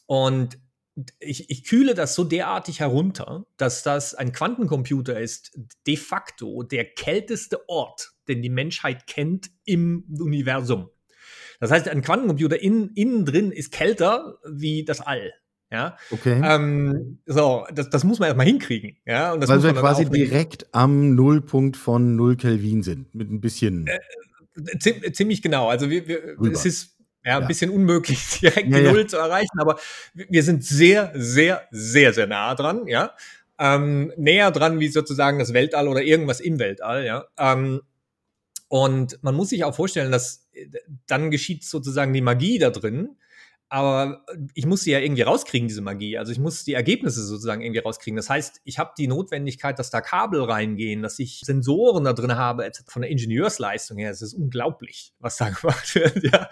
[0.07, 0.59] Und
[1.21, 6.85] ich, ich, kühle das so derartig herunter, dass das ein Quantencomputer ist, de facto der
[6.85, 10.89] kälteste Ort den die Menschheit kennt im Universum.
[11.61, 15.33] Das heißt, ein Quantencomputer in, innen drin ist kälter wie das All.
[15.71, 16.41] Ja, okay.
[16.45, 18.99] Ähm, so, das, das muss man erstmal hinkriegen.
[19.07, 23.41] Ja, und das Weil wir quasi direkt am Nullpunkt von 0 Kelvin sind, mit ein
[23.41, 23.87] bisschen.
[23.87, 25.69] Äh, ziemlich genau.
[25.69, 27.47] Also wir, wir es ist ja, ein ja.
[27.47, 29.79] bisschen unmöglich, direkt ja, die Null zu erreichen, aber
[30.15, 33.15] wir sind sehr, sehr, sehr, sehr nah dran, ja.
[33.59, 37.27] Ähm, näher dran wie sozusagen das Weltall oder irgendwas im Weltall, ja.
[37.39, 37.83] Ähm,
[38.69, 40.67] und man muss sich auch vorstellen, dass äh,
[41.07, 43.17] dann geschieht sozusagen die Magie da drin.
[43.73, 46.19] Aber ich muss sie ja irgendwie rauskriegen, diese Magie.
[46.19, 48.17] Also ich muss die Ergebnisse sozusagen irgendwie rauskriegen.
[48.17, 52.37] Das heißt, ich habe die Notwendigkeit, dass da Kabel reingehen, dass ich Sensoren da drin
[52.37, 54.11] habe, von der Ingenieursleistung her.
[54.11, 56.23] Es ist unglaublich, was da gemacht wird.
[56.23, 56.51] Ja.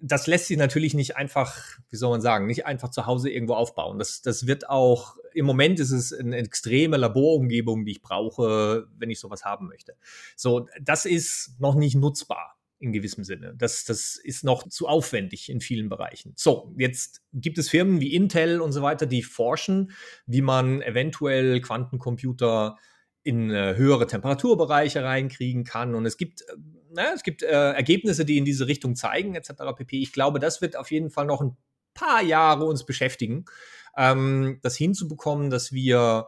[0.00, 1.56] Das lässt sich natürlich nicht einfach,
[1.90, 4.00] wie soll man sagen, nicht einfach zu Hause irgendwo aufbauen.
[4.00, 9.10] Das, das wird auch im Moment ist es eine extreme Laborumgebung, die ich brauche, wenn
[9.10, 9.94] ich sowas haben möchte.
[10.34, 13.54] So, das ist noch nicht nutzbar in gewissem Sinne.
[13.56, 16.32] Das, das ist noch zu aufwendig in vielen Bereichen.
[16.36, 19.92] So, jetzt gibt es Firmen wie Intel und so weiter, die forschen,
[20.26, 22.76] wie man eventuell Quantencomputer
[23.22, 25.94] in äh, höhere Temperaturbereiche reinkriegen kann.
[25.94, 26.56] Und es gibt, äh,
[26.92, 29.52] na, es gibt äh, Ergebnisse, die in diese Richtung zeigen, etc.
[29.76, 30.00] pp.
[30.00, 31.56] Ich glaube, das wird auf jeden Fall noch ein
[31.94, 33.46] paar Jahre uns beschäftigen
[33.96, 36.26] ähm, das hinzubekommen, dass wir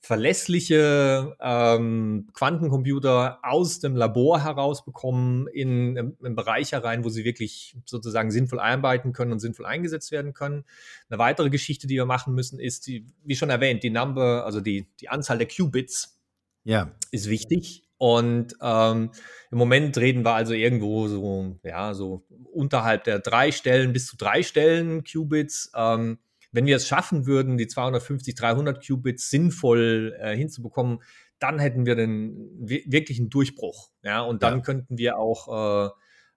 [0.00, 7.76] verlässliche ähm, Quantencomputer aus dem Labor herausbekommen in, in, in Bereiche herein, wo sie wirklich
[7.84, 10.64] sozusagen sinnvoll einarbeiten können und sinnvoll eingesetzt werden können.
[11.10, 14.60] Eine weitere Geschichte, die wir machen müssen, ist, die, wie schon erwähnt, die Number, also
[14.60, 16.18] die, die Anzahl der Qubits
[16.64, 16.90] ja.
[17.10, 17.82] ist wichtig.
[17.98, 19.10] Und ähm,
[19.50, 24.16] im Moment reden wir also irgendwo so, ja, so unterhalb der drei Stellen bis zu
[24.16, 25.70] drei Stellen Qubits.
[25.76, 26.18] Ähm,
[26.52, 31.00] wenn wir es schaffen würden, die 250, 300 Qubits sinnvoll äh, hinzubekommen,
[31.38, 33.90] dann hätten wir den wirklichen Durchbruch.
[34.02, 34.60] Ja, und dann ja.
[34.60, 35.90] könnten wir auch äh,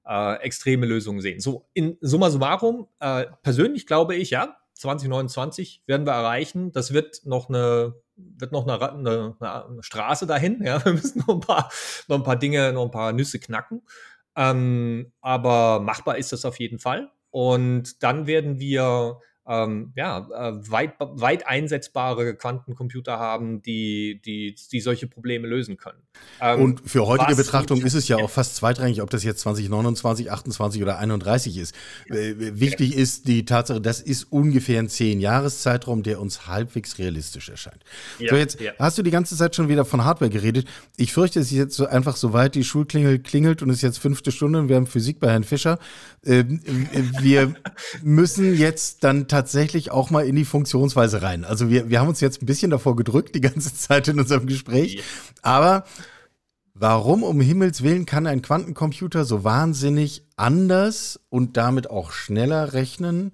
[0.06, 1.40] äh, extreme Lösungen sehen.
[1.40, 6.72] So, in summa summarum, äh, persönlich glaube ich, ja, 2029 werden wir erreichen.
[6.72, 10.64] Das wird noch eine wird noch eine, eine, eine, Straße dahin.
[10.64, 11.72] Ja, wir müssen noch ein paar,
[12.08, 13.82] noch ein paar Dinge, noch ein paar Nüsse knacken.
[14.36, 17.12] Ähm, aber machbar ist das auf jeden Fall.
[17.30, 24.80] und dann werden wir ähm, ja, äh, weit, weit einsetzbare Quantencomputer haben, die, die, die
[24.80, 26.00] solche Probleme lösen können.
[26.40, 30.32] Ähm, und für heutige Betrachtung ist es ja auch fast zweitrangig, ob das jetzt 2029,
[30.32, 31.76] 28 oder 31 ist.
[32.08, 33.00] Äh, wichtig ja.
[33.00, 37.84] ist die Tatsache, das ist ungefähr ein Zehn-Jahres-Zeitraum, der uns halbwegs realistisch erscheint.
[38.20, 38.72] Ja, so, jetzt ja.
[38.80, 40.68] hast du die ganze Zeit schon wieder von Hardware geredet.
[40.96, 44.00] Ich fürchte, es ist jetzt so einfach, soweit die Schulklingel klingelt und es ist jetzt
[44.00, 45.80] fünfte Stunde und wir haben Physik bei Herrn Fischer.
[46.26, 46.46] Äh,
[47.20, 47.56] wir
[48.02, 51.44] müssen jetzt dann tatsächlich auch mal in die Funktionsweise rein.
[51.44, 54.46] Also wir, wir haben uns jetzt ein bisschen davor gedrückt, die ganze Zeit in unserem
[54.46, 55.02] Gespräch.
[55.42, 55.86] Aber
[56.76, 63.32] warum um Himmels Willen kann ein Quantencomputer so wahnsinnig anders und damit auch schneller rechnen,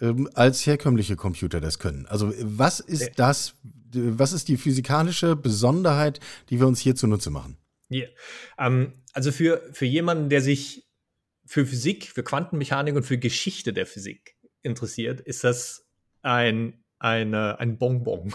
[0.00, 2.06] ähm, als herkömmliche Computer das können?
[2.06, 3.54] Also was ist das,
[3.92, 7.56] was ist die physikalische Besonderheit, die wir uns hier zunutze machen?
[7.90, 8.08] Yeah.
[8.56, 10.86] Ähm, also für, für jemanden, der sich
[11.44, 15.86] für Physik, für Quantenmechanik und für Geschichte der Physik interessiert, ist das
[16.22, 18.32] ein eine, ein Bonbon.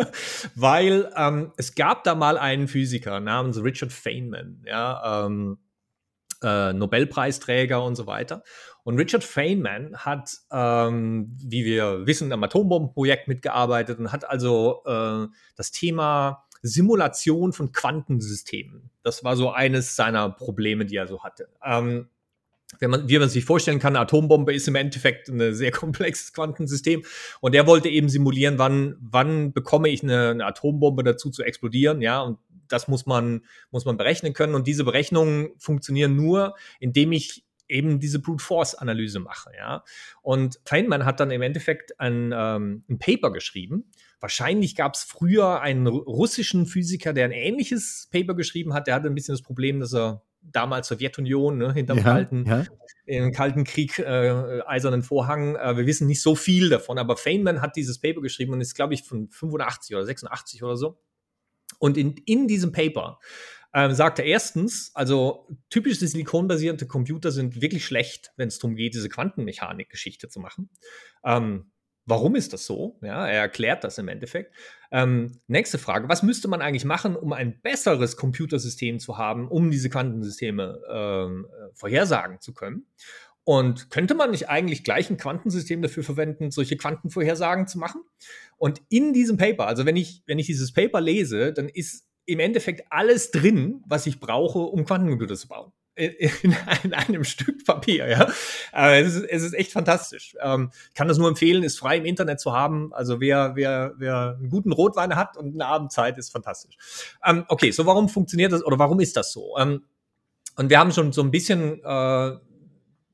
[0.56, 5.58] Weil ähm, es gab da mal einen Physiker namens Richard Feynman, ja, ähm,
[6.42, 8.42] äh, Nobelpreisträger und so weiter.
[8.82, 15.26] Und Richard Feynman hat, ähm, wie wir wissen, am Atombombenprojekt mitgearbeitet und hat also äh,
[15.54, 18.90] das Thema Simulation von Quantensystemen.
[19.02, 21.48] Das war so eines seiner Probleme, die er so hatte.
[21.64, 22.08] Ähm,
[22.78, 26.32] wenn man, wie man sich vorstellen kann, eine Atombombe ist im Endeffekt ein sehr komplexes
[26.32, 27.02] Quantensystem.
[27.40, 32.00] Und er wollte eben simulieren, wann, wann bekomme ich eine, eine Atombombe dazu zu explodieren,
[32.00, 34.54] ja, und das muss man, muss man berechnen können.
[34.54, 39.84] Und diese Berechnungen funktionieren nur, indem ich eben diese Brute Force Analyse mache, ja.
[40.22, 43.90] Und Feynman hat dann im Endeffekt ein, ähm, ein Paper geschrieben.
[44.20, 48.86] Wahrscheinlich gab es früher einen russischen Physiker, der ein ähnliches Paper geschrieben hat.
[48.86, 52.64] Der hatte ein bisschen das Problem, dass er damals Sowjetunion, ne, hinterm ja, Kalten, ja.
[53.06, 55.56] im Kalten Krieg, äh, Eisernen Vorhang.
[55.56, 58.74] Äh, wir wissen nicht so viel davon, aber Feynman hat dieses Paper geschrieben und ist,
[58.74, 61.00] glaube ich, von 85 oder 86 oder so.
[61.78, 63.18] Und in, in diesem Paper
[63.72, 68.94] ähm, sagt er erstens, also typische silikonbasierte Computer sind wirklich schlecht, wenn es darum geht,
[68.94, 70.70] diese Quantenmechanik-Geschichte zu machen.
[71.24, 71.69] Ähm,
[72.10, 72.98] Warum ist das so?
[73.02, 74.52] Ja, er erklärt das im Endeffekt.
[74.90, 79.70] Ähm, nächste Frage: Was müsste man eigentlich machen, um ein besseres Computersystem zu haben, um
[79.70, 82.86] diese Quantensysteme ähm, äh, vorhersagen zu können?
[83.44, 88.02] Und könnte man nicht eigentlich gleich ein Quantensystem dafür verwenden, solche Quantenvorhersagen zu machen?
[88.58, 92.40] Und in diesem Paper, also wenn ich, wenn ich dieses Paper lese, dann ist im
[92.40, 98.08] Endeffekt alles drin, was ich brauche, um Quantencomputer zu bauen in, in einem Stück Papier,
[98.08, 98.28] ja.
[98.72, 100.36] Aber es ist, es ist echt fantastisch.
[100.40, 102.92] Ähm, kann das nur empfehlen, ist frei im Internet zu haben.
[102.94, 106.76] Also wer, wer, wer einen guten Rotwein hat und eine Abendzeit, ist fantastisch.
[107.24, 109.56] Ähm, okay, so warum funktioniert das oder warum ist das so?
[109.58, 109.82] Ähm,
[110.56, 112.36] und wir haben schon so ein bisschen äh,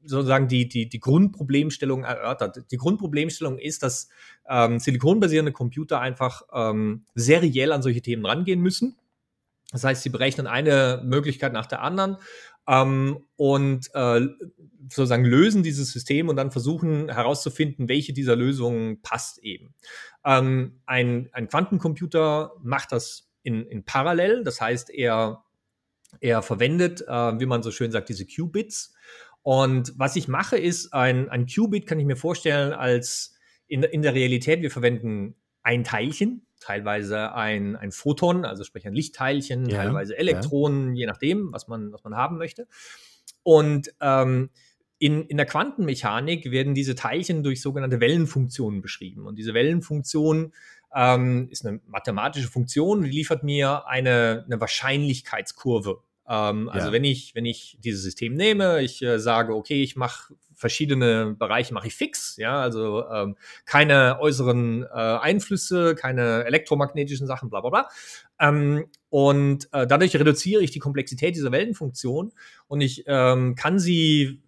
[0.04, 2.70] sozusagen die, die, die Grundproblemstellung erörtert.
[2.70, 4.08] Die Grundproblemstellung ist, dass
[4.48, 8.96] ähm, silikonbasierende Computer einfach ähm, seriell an solche Themen rangehen müssen.
[9.72, 12.18] Das heißt, sie berechnen eine Möglichkeit nach der anderen
[12.68, 14.20] ähm, und äh,
[14.88, 19.74] sozusagen lösen dieses System und dann versuchen herauszufinden, welche dieser Lösungen passt eben.
[20.24, 25.44] Ähm, ein, ein Quantencomputer macht das in, in parallel, das heißt, er,
[26.20, 28.94] er verwendet, äh, wie man so schön sagt, diese Qubits.
[29.42, 33.37] Und was ich mache, ist, ein, ein Qubit kann ich mir vorstellen als
[33.68, 38.95] in, in der Realität, wir verwenden ein Teilchen, teilweise ein, ein Photon, also sprich ein
[38.95, 41.01] Lichtteilchen, ja, teilweise Elektronen, ja.
[41.01, 42.66] je nachdem, was man, was man haben möchte.
[43.42, 44.51] Und ähm,
[44.99, 49.27] in, in der Quantenmechanik werden diese Teilchen durch sogenannte Wellenfunktionen beschrieben.
[49.27, 50.53] Und diese Wellenfunktion
[50.95, 56.03] ähm, ist eine mathematische Funktion, die liefert mir eine, eine Wahrscheinlichkeitskurve.
[56.28, 56.92] Ähm, also ja.
[56.92, 61.74] wenn ich, wenn ich dieses System nehme, ich äh, sage, okay, ich mache verschiedene Bereiche
[61.74, 63.36] mache ich fix, ja, also ähm,
[63.66, 67.88] keine äußeren äh, Einflüsse, keine elektromagnetischen Sachen, bla bla bla.
[68.40, 72.32] Ähm, und äh, dadurch reduziere ich die Komplexität dieser Wellenfunktion
[72.68, 74.40] und ich ähm, kann sie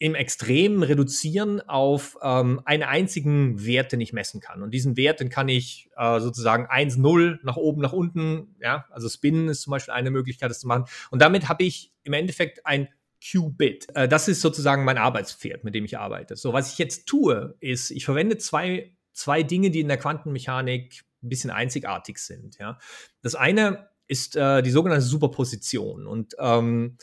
[0.00, 4.62] im Extrem reduzieren auf ähm, einen einzigen Wert, den ich messen kann.
[4.62, 8.86] Und diesen Wert, den kann ich äh, sozusagen 1, 0 nach oben, nach unten, ja,
[8.90, 10.84] also Spinnen ist zum Beispiel eine Möglichkeit, das zu machen.
[11.10, 12.88] Und damit habe ich im Endeffekt ein
[13.20, 13.88] Qubit.
[13.94, 16.36] Äh, das ist sozusagen mein Arbeitspferd, mit dem ich arbeite.
[16.36, 21.04] So, was ich jetzt tue, ist, ich verwende zwei, zwei Dinge, die in der Quantenmechanik
[21.24, 22.58] ein bisschen einzigartig sind.
[22.58, 22.78] Ja.
[23.22, 26.06] Das eine ist äh, die sogenannte Superposition.
[26.06, 27.02] Und ähm, äh,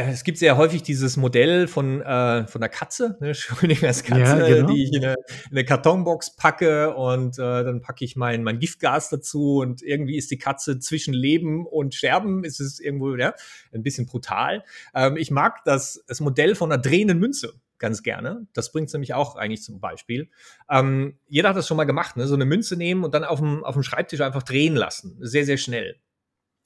[0.00, 4.46] es gibt sehr häufig dieses Modell von, äh, von der Katze, ne, Schrödingers Katze, ja,
[4.48, 4.72] genau.
[4.72, 5.14] die ich in eine,
[5.50, 10.16] in eine, Kartonbox packe und äh, dann packe ich mein, mein Giftgas dazu und irgendwie
[10.16, 13.34] ist die Katze zwischen Leben und Sterben, ist es irgendwo ja,
[13.72, 14.64] ein bisschen brutal.
[14.94, 17.52] Ähm, ich mag das, das Modell von einer drehenden Münze.
[17.78, 18.46] ganz gerne.
[18.54, 20.30] Das bringt es nämlich auch eigentlich zum Beispiel.
[20.70, 22.26] Ähm, jeder hat das schon mal gemacht, ne?
[22.26, 25.18] so eine Münze nehmen und dann auf dem, auf dem Schreibtisch einfach drehen lassen.
[25.20, 26.00] Sehr, sehr schnell.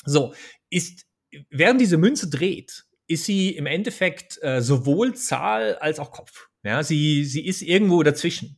[0.05, 0.33] So,
[0.71, 1.07] ist,
[1.51, 6.49] während diese Münze dreht, ist sie im Endeffekt äh, sowohl Zahl als auch Kopf.
[6.63, 8.57] Ja, sie, sie ist irgendwo dazwischen.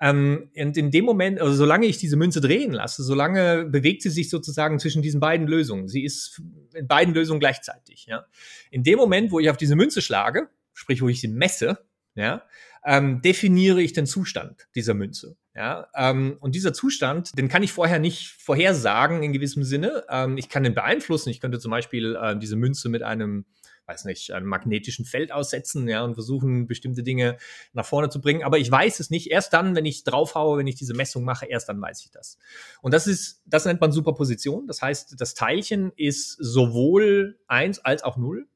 [0.00, 4.08] Ähm, und in dem Moment, also solange ich diese Münze drehen lasse, solange bewegt sie
[4.08, 5.88] sich sozusagen zwischen diesen beiden Lösungen.
[5.88, 6.40] Sie ist
[6.74, 8.06] in beiden Lösungen gleichzeitig.
[8.06, 8.24] Ja.
[8.70, 11.78] In dem Moment, wo ich auf diese Münze schlage, sprich, wo ich sie messe,
[12.14, 12.42] ja,
[12.84, 15.36] ähm, definiere ich den Zustand dieser Münze.
[15.54, 20.04] Ja, ähm, und dieser Zustand, den kann ich vorher nicht vorhersagen in gewissem Sinne.
[20.08, 21.28] Ähm, ich kann den beeinflussen.
[21.28, 23.44] Ich könnte zum Beispiel äh, diese Münze mit einem
[23.90, 27.38] weiß nicht, einem magnetischen Feld aussetzen, ja, und versuchen, bestimmte Dinge
[27.72, 28.42] nach vorne zu bringen.
[28.44, 29.30] Aber ich weiß es nicht.
[29.30, 32.38] Erst dann, wenn ich draufhaue, wenn ich diese Messung mache, erst dann weiß ich das.
[32.80, 34.66] Und das ist, das nennt man Superposition.
[34.66, 38.46] Das heißt, das Teilchen ist sowohl eins als auch null.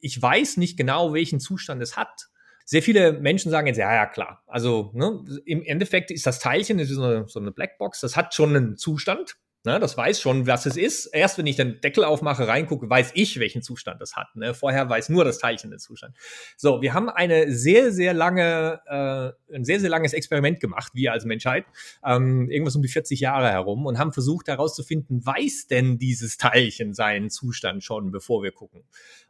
[0.00, 2.28] Ich weiß nicht genau, welchen Zustand es hat.
[2.64, 4.42] Sehr viele Menschen sagen jetzt, ja, ja, klar.
[4.46, 8.76] Also ne, im Endeffekt ist das Teilchen, ist so eine Blackbox, das hat schon einen
[8.76, 9.36] Zustand.
[9.64, 11.06] Ne, das weiß schon, was es ist.
[11.06, 14.34] Erst wenn ich den Deckel aufmache, reingucke, weiß ich, welchen Zustand das hat.
[14.34, 14.54] Ne?
[14.54, 16.16] Vorher weiß nur das Teilchen den Zustand.
[16.56, 21.12] So, wir haben eine sehr, sehr lange, äh, ein sehr, sehr langes Experiment gemacht, wir
[21.12, 21.64] als Menschheit,
[22.04, 26.92] ähm, irgendwas um die 40 Jahre herum und haben versucht herauszufinden, weiß denn dieses Teilchen
[26.92, 28.82] seinen Zustand schon, bevor wir gucken.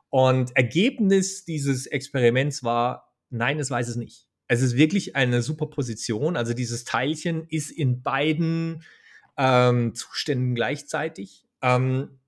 [0.08, 4.28] Und Ergebnis dieses Experiments war, nein, es weiß es nicht.
[4.48, 6.38] Es ist wirklich eine Superposition.
[6.38, 8.82] Also dieses Teilchen ist in beiden
[9.36, 11.46] ähm, Zuständen gleichzeitig.
[11.62, 12.18] Ähm,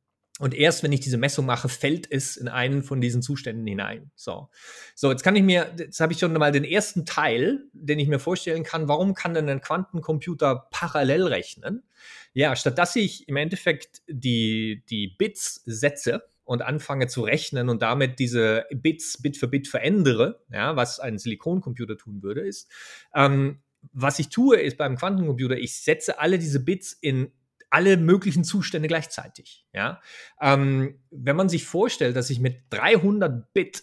[0.41, 4.11] und erst wenn ich diese Messung mache, fällt es in einen von diesen Zuständen hinein.
[4.17, 4.49] So,
[4.97, 8.09] so jetzt kann ich mir, jetzt habe ich schon mal den ersten Teil, den ich
[8.09, 8.89] mir vorstellen kann.
[8.89, 11.85] Warum kann denn ein Quantencomputer parallel rechnen?
[12.33, 17.81] Ja, statt dass ich im Endeffekt die, die Bits setze und anfange zu rechnen und
[17.81, 22.69] damit diese Bits Bit für Bit verändere, ja, was ein Silikoncomputer tun würde, ist,
[23.15, 27.33] ähm, was ich tue, ist beim Quantencomputer, ich setze alle diese Bits in
[27.71, 29.67] alle möglichen Zustände gleichzeitig.
[29.73, 30.01] Ja?
[30.41, 33.83] Ähm, wenn man sich vorstellt, dass ich mit 300 Bit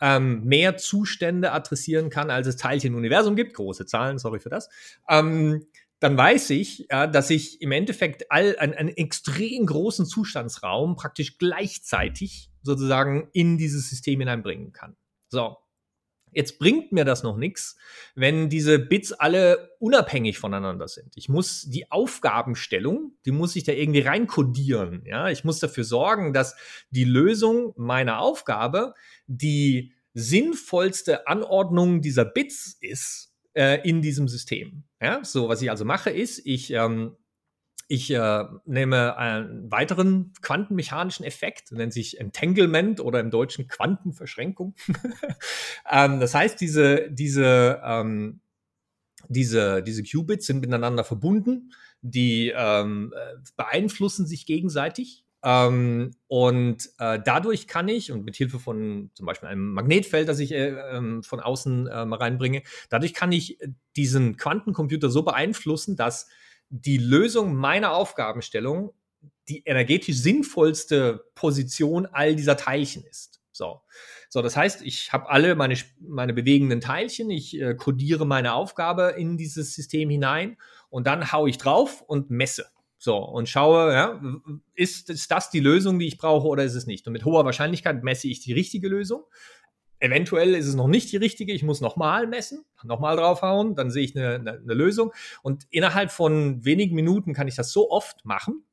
[0.00, 4.50] ähm, mehr Zustände adressieren kann, als es Teilchen im Universum gibt, große Zahlen, sorry für
[4.50, 4.68] das,
[5.08, 5.66] ähm,
[6.00, 11.38] dann weiß ich, ja, dass ich im Endeffekt all, einen, einen extrem großen Zustandsraum praktisch
[11.38, 14.96] gleichzeitig sozusagen in dieses System hineinbringen kann.
[15.30, 15.56] So,
[16.34, 17.76] Jetzt bringt mir das noch nichts,
[18.14, 21.16] wenn diese Bits alle unabhängig voneinander sind.
[21.16, 25.04] Ich muss die Aufgabenstellung, die muss ich da irgendwie reinkodieren.
[25.06, 26.56] Ja, ich muss dafür sorgen, dass
[26.90, 28.94] die Lösung meiner Aufgabe
[29.26, 34.84] die sinnvollste Anordnung dieser Bits ist äh, in diesem System.
[35.00, 37.16] Ja, so was ich also mache ist, ich ähm,
[37.88, 44.74] ich äh, nehme einen weiteren quantenmechanischen Effekt, nennt sich Entanglement oder im Deutschen Quantenverschränkung.
[45.90, 48.40] ähm, das heißt, diese, diese, ähm,
[49.28, 53.12] diese, diese Qubits sind miteinander verbunden, die ähm,
[53.56, 55.24] beeinflussen sich gegenseitig.
[55.42, 60.38] Ähm, und äh, dadurch kann ich, und mit Hilfe von zum Beispiel einem Magnetfeld, das
[60.38, 63.58] ich äh, ähm, von außen äh, mal reinbringe, dadurch kann ich
[63.94, 66.28] diesen Quantencomputer so beeinflussen, dass
[66.80, 68.92] die Lösung meiner Aufgabenstellung
[69.48, 73.40] die energetisch sinnvollste Position all dieser Teilchen ist.
[73.52, 73.82] So,
[74.28, 79.14] so das heißt, ich habe alle meine, meine bewegenden Teilchen, ich äh, codiere meine Aufgabe
[79.16, 80.56] in dieses System hinein
[80.88, 82.66] und dann haue ich drauf und messe.
[82.98, 84.20] So, und schaue, ja,
[84.74, 87.06] ist, ist das die Lösung, die ich brauche oder ist es nicht?
[87.06, 89.24] Und mit hoher Wahrscheinlichkeit messe ich die richtige Lösung.
[90.04, 94.04] Eventuell ist es noch nicht die richtige, ich muss nochmal messen, nochmal draufhauen, dann sehe
[94.04, 95.14] ich eine, eine, eine, Lösung.
[95.42, 98.66] Und innerhalb von wenigen Minuten kann ich das so oft machen,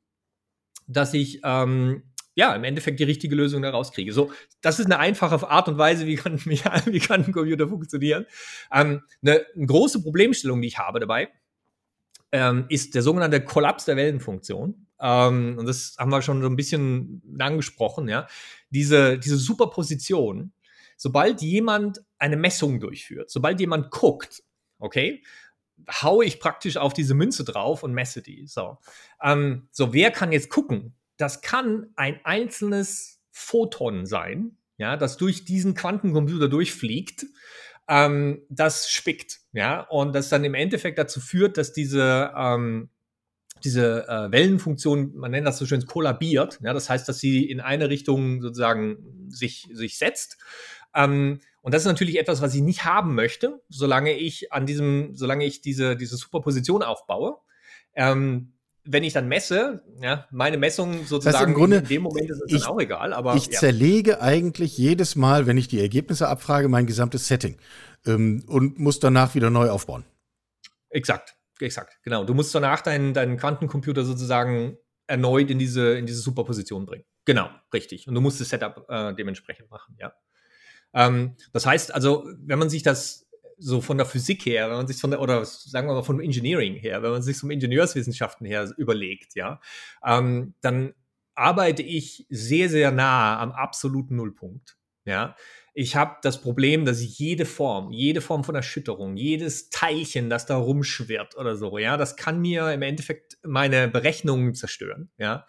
[0.86, 2.02] dass ich ähm,
[2.34, 4.12] ja im Endeffekt die richtige Lösung daraus kriege.
[4.12, 8.26] So, das ist eine einfache Art und Weise, wie kann, wie kann ein Computer funktionieren.
[8.70, 11.30] Ähm, eine, eine, große Problemstellung, die ich habe dabei,
[12.30, 14.86] ähm, ist der sogenannte Kollaps der Wellenfunktion.
[15.00, 18.26] Ähm, und das haben wir schon so ein bisschen angesprochen, ja.
[18.68, 20.52] Diese, diese Superposition
[21.02, 24.44] sobald jemand eine Messung durchführt, sobald jemand guckt,
[24.78, 25.24] okay,
[25.90, 28.46] haue ich praktisch auf diese Münze drauf und messe die.
[28.46, 28.78] So,
[29.20, 30.94] ähm, so wer kann jetzt gucken?
[31.16, 37.26] Das kann ein einzelnes Photon sein, ja, das durch diesen Quantencomputer durchfliegt,
[37.88, 42.90] ähm, das spickt, ja, und das dann im Endeffekt dazu führt, dass diese ähm,
[43.64, 46.58] diese äh, Wellenfunktion, man nennt das so schön, kollabiert.
[46.62, 50.38] Ja, das heißt, dass sie in eine Richtung sozusagen sich, sich setzt
[50.94, 55.14] ähm, und das ist natürlich etwas, was ich nicht haben möchte, solange ich an diesem,
[55.14, 57.38] solange ich diese, diese Superposition aufbaue.
[57.94, 62.02] Ähm, wenn ich dann messe, ja, meine Messung sozusagen das heißt, im Grunde, in dem
[62.02, 63.12] Moment ist es ich, dann auch egal.
[63.12, 63.58] Aber ich ja.
[63.60, 67.58] zerlege eigentlich jedes Mal, wenn ich die Ergebnisse abfrage, mein gesamtes Setting
[68.06, 70.04] ähm, und muss danach wieder neu aufbauen.
[70.90, 72.24] Exakt, exakt, genau.
[72.24, 74.76] Du musst danach deinen, deinen Quantencomputer sozusagen
[75.06, 77.04] erneut in diese, in diese Superposition bringen.
[77.24, 78.08] Genau, richtig.
[78.08, 80.12] Und du musst das Setup äh, dementsprechend machen, ja.
[80.94, 83.28] Ähm, das heißt also, wenn man sich das
[83.58, 86.20] so von der Physik her, wenn man sich von der, oder sagen wir mal vom
[86.20, 89.60] Engineering her, wenn man sich vom Ingenieurswissenschaften her überlegt, ja,
[90.04, 90.94] ähm, dann
[91.34, 94.76] arbeite ich sehr, sehr nah am absoluten Nullpunkt.
[95.04, 95.34] Ja,
[95.74, 100.56] ich habe das Problem, dass jede Form, jede Form von Erschütterung, jedes Teilchen, das da
[100.56, 105.10] rumschwirrt oder so, ja, das kann mir im Endeffekt meine Berechnungen zerstören.
[105.18, 105.46] Ja,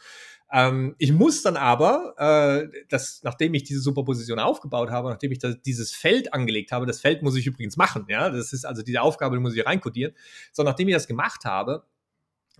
[0.53, 5.39] ähm, ich muss dann aber, äh, das, nachdem ich diese Superposition aufgebaut habe, nachdem ich
[5.39, 8.83] das, dieses Feld angelegt habe, das Feld muss ich übrigens machen, ja, das ist also
[8.83, 10.13] diese Aufgabe, die muss ich reinkodieren.
[10.51, 11.87] So, nachdem ich das gemacht habe,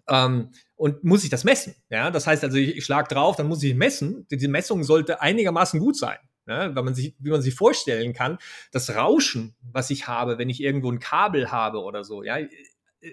[0.10, 1.76] ähm, und muss ich das messen.
[1.90, 4.28] Ja, das heißt also, ich, ich schlage drauf, dann muss ich messen.
[4.30, 6.18] Diese Messung sollte einigermaßen gut sein.
[6.46, 8.38] Ja, weil man sich, wie man sich vorstellen kann,
[8.72, 12.38] das Rauschen, was ich habe, wenn ich irgendwo ein Kabel habe oder so, ja,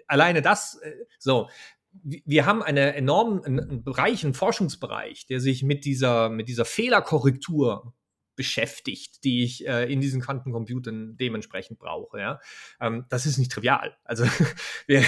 [0.08, 1.48] alleine das, äh, so,
[1.92, 7.94] wir haben einen enormen einen Bereich, einen Forschungsbereich, der sich mit dieser, mit dieser Fehlerkorrektur
[8.36, 12.20] beschäftigt, die ich äh, in diesen Quantencomputern dementsprechend brauche.
[12.20, 12.40] Ja?
[12.80, 13.96] Ähm, das ist nicht trivial.
[14.04, 14.24] Also
[14.86, 15.02] wir,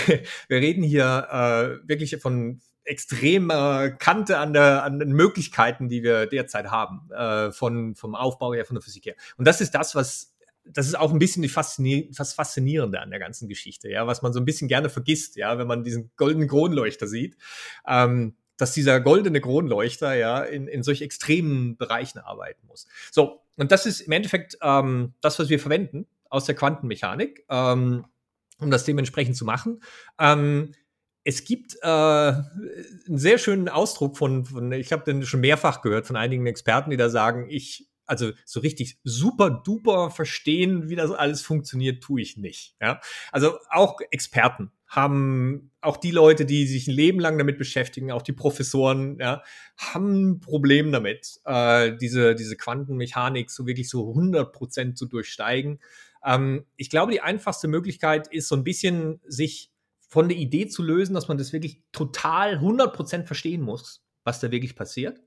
[0.49, 6.27] wir reden hier äh, wirklich von extremer Kante an, der, an den Möglichkeiten, die wir
[6.27, 9.15] derzeit haben, äh, von, vom Aufbau her, von der Physik her.
[9.37, 10.32] Und das ist das, was
[10.65, 14.23] das ist auch ein bisschen die Faszinier das Faszinierende an der ganzen Geschichte, ja, was
[14.23, 17.37] man so ein bisschen gerne vergisst, ja, wenn man diesen goldenen Kronleuchter sieht,
[17.87, 22.87] ähm, dass dieser goldene Kronleuchter ja in, in solch extremen Bereichen arbeiten muss.
[23.11, 28.07] So, und das ist im Endeffekt ähm, das, was wir verwenden aus der Quantenmechanik, ähm,
[28.59, 29.83] um das dementsprechend zu machen.
[30.19, 30.75] Ähm,
[31.25, 32.45] es gibt äh, einen
[33.07, 36.97] sehr schönen Ausdruck von, von ich habe den schon mehrfach gehört von einigen Experten, die
[36.97, 42.37] da sagen, ich also so richtig super duper verstehen, wie das alles funktioniert, tue ich
[42.37, 42.77] nicht.
[42.81, 43.01] Ja?
[43.31, 48.23] Also auch Experten haben, auch die Leute, die sich ein Leben lang damit beschäftigen, auch
[48.23, 49.43] die Professoren, ja,
[49.79, 55.81] haben ein Problem damit, äh, diese, diese Quantenmechanik so wirklich so 100 Prozent zu durchsteigen.
[56.25, 59.73] Ähm, ich glaube, die einfachste Möglichkeit ist so ein bisschen sich
[60.09, 64.41] von der Idee zu lösen, dass man das wirklich total 100 Prozent verstehen muss, was
[64.41, 65.23] da wirklich passiert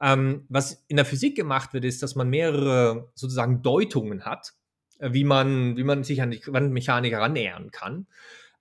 [0.00, 4.54] ähm, was in der Physik gemacht wird, ist, dass man mehrere sozusagen Deutungen hat,
[4.98, 8.06] äh, wie, man, wie man sich an die Quantenmechanik herannähern kann.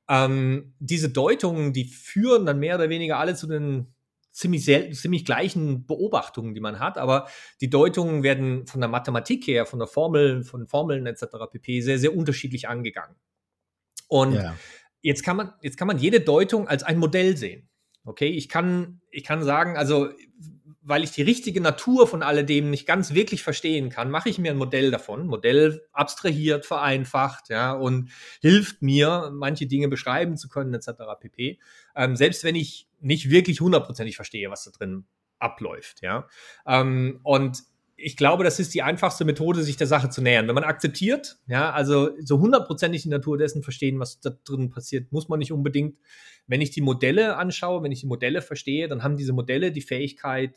[0.10, 3.94] Ähm, diese Deutungen, die führen dann mehr oder weniger alle zu den
[4.32, 7.28] ziemlich, ziemlich gleichen Beobachtungen, die man hat, aber
[7.62, 11.26] die Deutungen werden von der Mathematik her, von der Formel, von Formeln etc.
[11.52, 11.82] pp.
[11.82, 13.16] sehr, sehr unterschiedlich angegangen.
[14.08, 14.56] Und ja.
[15.02, 17.70] jetzt, kann man, jetzt kann man jede Deutung als ein Modell sehen.
[18.06, 20.10] Okay, ich kann, ich kann sagen, also
[20.90, 24.50] weil ich die richtige Natur von alledem nicht ganz wirklich verstehen kann, mache ich mir
[24.50, 25.28] ein Modell davon.
[25.28, 28.10] Modell abstrahiert, vereinfacht, ja, und
[28.42, 30.90] hilft mir, manche Dinge beschreiben zu können, etc.
[31.20, 31.60] pp.
[31.96, 35.06] Ähm, selbst wenn ich nicht wirklich hundertprozentig verstehe, was da drin
[35.38, 36.28] abläuft, ja.
[36.66, 37.64] Ähm, und
[38.02, 40.48] ich glaube, das ist die einfachste Methode, sich der Sache zu nähern.
[40.48, 45.12] Wenn man akzeptiert, ja, also so hundertprozentig die Natur dessen verstehen, was da drin passiert,
[45.12, 45.98] muss man nicht unbedingt.
[46.48, 49.82] Wenn ich die Modelle anschaue, wenn ich die Modelle verstehe, dann haben diese Modelle die
[49.82, 50.56] Fähigkeit,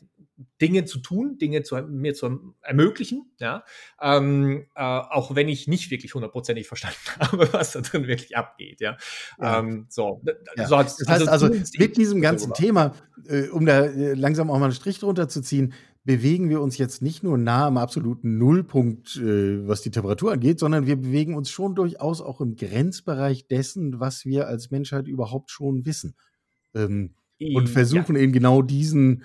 [0.60, 3.64] Dinge zu tun, Dinge zu, mir zu ermöglichen, ja,
[4.00, 8.80] ähm, äh, auch wenn ich nicht wirklich hundertprozentig verstanden habe, was da drin wirklich abgeht,
[8.80, 8.96] ja.
[9.38, 9.58] ja.
[9.60, 10.22] Ähm, so,
[10.56, 10.66] ja.
[10.66, 12.66] so das heißt also, mit diesem ganzen darüber.
[12.66, 12.94] Thema,
[13.26, 15.74] äh, um da äh, langsam auch mal einen Strich drunter zu ziehen,
[16.04, 20.58] bewegen wir uns jetzt nicht nur nah am absoluten Nullpunkt, äh, was die Temperatur angeht,
[20.58, 25.50] sondern wir bewegen uns schon durchaus auch im Grenzbereich dessen, was wir als Menschheit überhaupt
[25.50, 26.16] schon wissen.
[26.74, 27.14] Ähm,
[27.54, 28.22] und versuchen ja.
[28.22, 29.24] eben genau diesen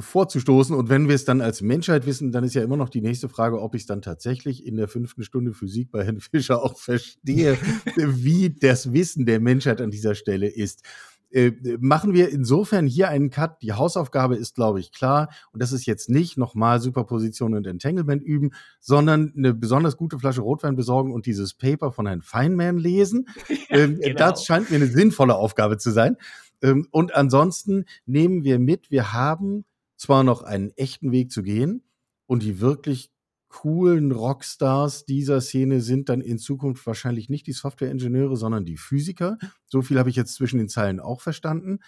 [0.00, 0.74] vorzustoßen.
[0.74, 3.28] Und wenn wir es dann als Menschheit wissen, dann ist ja immer noch die nächste
[3.28, 6.78] Frage, ob ich es dann tatsächlich in der fünften Stunde Physik bei Herrn Fischer auch
[6.78, 7.56] verstehe,
[7.96, 10.82] wie das Wissen der Menschheit an dieser Stelle ist.
[11.30, 13.60] Äh, machen wir insofern hier einen Cut.
[13.60, 15.28] Die Hausaufgabe ist, glaube ich, klar.
[15.52, 20.40] Und das ist jetzt nicht nochmal Superposition und Entanglement üben, sondern eine besonders gute Flasche
[20.40, 23.26] Rotwein besorgen und dieses Paper von Herrn Feynman lesen.
[23.68, 24.16] Ja, ähm, genau.
[24.16, 26.16] Das scheint mir eine sinnvolle Aufgabe zu sein.
[26.62, 29.64] Ähm, und ansonsten nehmen wir mit, wir haben
[29.96, 31.82] zwar noch einen echten Weg zu gehen
[32.26, 33.10] und die wirklich
[33.48, 39.38] coolen Rockstars dieser Szene sind dann in Zukunft wahrscheinlich nicht die Softwareingenieure, sondern die Physiker.
[39.66, 41.78] So viel habe ich jetzt zwischen den Zeilen auch verstanden.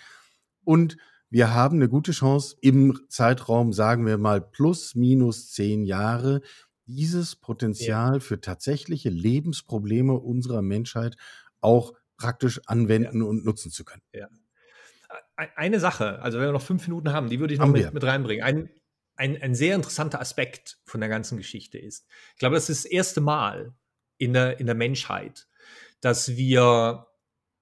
[0.65, 0.97] Und
[1.31, 6.41] wir haben eine gute Chance im Zeitraum, sagen wir mal, plus minus zehn Jahre,
[6.87, 8.21] dieses Potenzial ja.
[8.21, 11.17] für tatsächliche Lebensprobleme unserer Menschheit
[11.61, 13.27] auch praktisch anwenden ja.
[13.27, 14.03] und nutzen zu können.
[14.15, 14.29] Ja.
[15.37, 18.05] Eine Sache, also wenn wir noch fünf Minuten haben, die würde ich noch mit, mit,
[18.05, 18.45] reinbringen.
[18.45, 18.71] Ein,
[19.17, 22.91] ein, ein sehr interessanter Aspekt von der ganzen Geschichte ist, ich glaube, das ist das
[22.91, 23.75] erste Mal
[24.19, 25.49] in der, in der Menschheit,
[26.01, 27.07] dass wir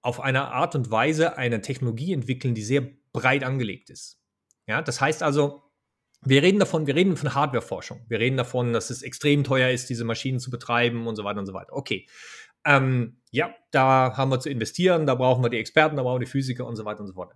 [0.02, 4.20] auf eine Art und Weise eine Technologie entwickeln, die sehr breit angelegt ist.
[4.66, 5.62] Ja, das heißt also,
[6.22, 8.04] wir reden davon, wir reden von Hardwareforschung.
[8.08, 11.40] Wir reden davon, dass es extrem teuer ist, diese Maschinen zu betreiben und so weiter
[11.40, 11.72] und so weiter.
[11.72, 12.06] Okay.
[12.66, 16.26] Ähm, ja, da haben wir zu investieren, da brauchen wir die Experten, da brauchen wir
[16.26, 17.32] die Physiker und so weiter und so fort.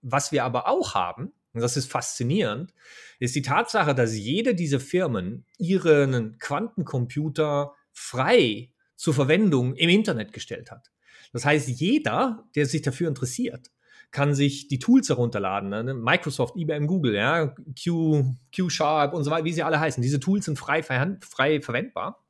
[0.00, 2.72] Was wir aber auch haben, und das ist faszinierend,
[3.18, 10.70] ist die Tatsache, dass jede dieser Firmen ihren Quantencomputer frei zur Verwendung im Internet gestellt
[10.70, 10.90] hat.
[11.32, 13.70] Das heißt, jeder, der sich dafür interessiert,
[14.10, 15.68] kann sich die Tools herunterladen.
[15.68, 15.94] Ne?
[15.94, 20.02] Microsoft, IBM, Google, ja, Q, Q-Sharp und so weiter, wie sie alle heißen.
[20.02, 22.24] Diese Tools sind frei, frei verwendbar.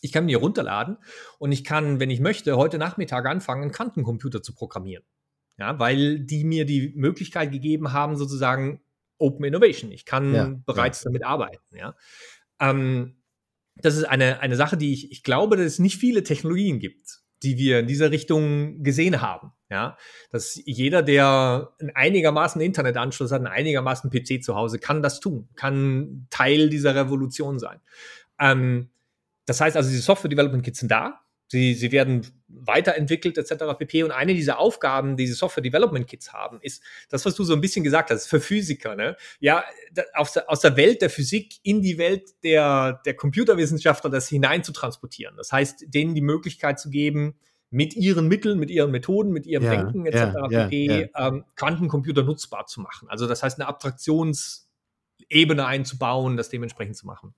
[0.00, 0.98] Ich kann mir runterladen
[1.38, 5.04] und ich kann, wenn ich möchte, heute Nachmittag anfangen, einen Quantencomputer zu programmieren.
[5.58, 8.80] Ja, weil die mir die Möglichkeit gegeben haben, sozusagen
[9.18, 9.90] Open Innovation.
[9.90, 11.10] Ich kann ja, bereits ja.
[11.10, 11.76] damit arbeiten.
[11.76, 11.96] Ja.
[12.60, 13.16] Ähm,
[13.76, 17.20] das ist eine, eine Sache, die ich, ich glaube, dass es nicht viele Technologien gibt,
[17.42, 19.52] die wir in dieser Richtung gesehen haben.
[19.70, 19.98] Ja,
[20.30, 25.48] dass jeder, der einen einigermaßen Internetanschluss hat, einen einigermaßen PC zu Hause, kann das tun,
[25.56, 27.80] kann Teil dieser Revolution sein.
[28.40, 28.88] Ähm,
[29.48, 31.20] das heißt also, diese Software Development Kits sind da.
[31.50, 33.64] Sie, sie werden weiterentwickelt etc.
[33.78, 34.02] pp.
[34.02, 37.54] Und eine dieser Aufgaben, die diese Software Development Kits haben, ist das, was du so
[37.54, 38.94] ein bisschen gesagt hast, für Physiker.
[38.94, 39.16] Ne?
[39.40, 39.64] Ja,
[40.12, 44.62] aus der, aus der Welt der Physik in die Welt der, der Computerwissenschaftler das hinein
[44.62, 45.36] zu transportieren.
[45.38, 47.38] Das heißt, denen die Möglichkeit zu geben,
[47.70, 50.18] mit ihren Mitteln, mit ihren Methoden, mit ihrem ja, Denken etc.
[50.50, 51.10] Ja, pp.
[51.14, 53.08] Ja, ähm, Quantencomputer nutzbar zu machen.
[53.08, 57.34] Also das heißt, eine Abstraktionsebene einzubauen, das dementsprechend zu machen.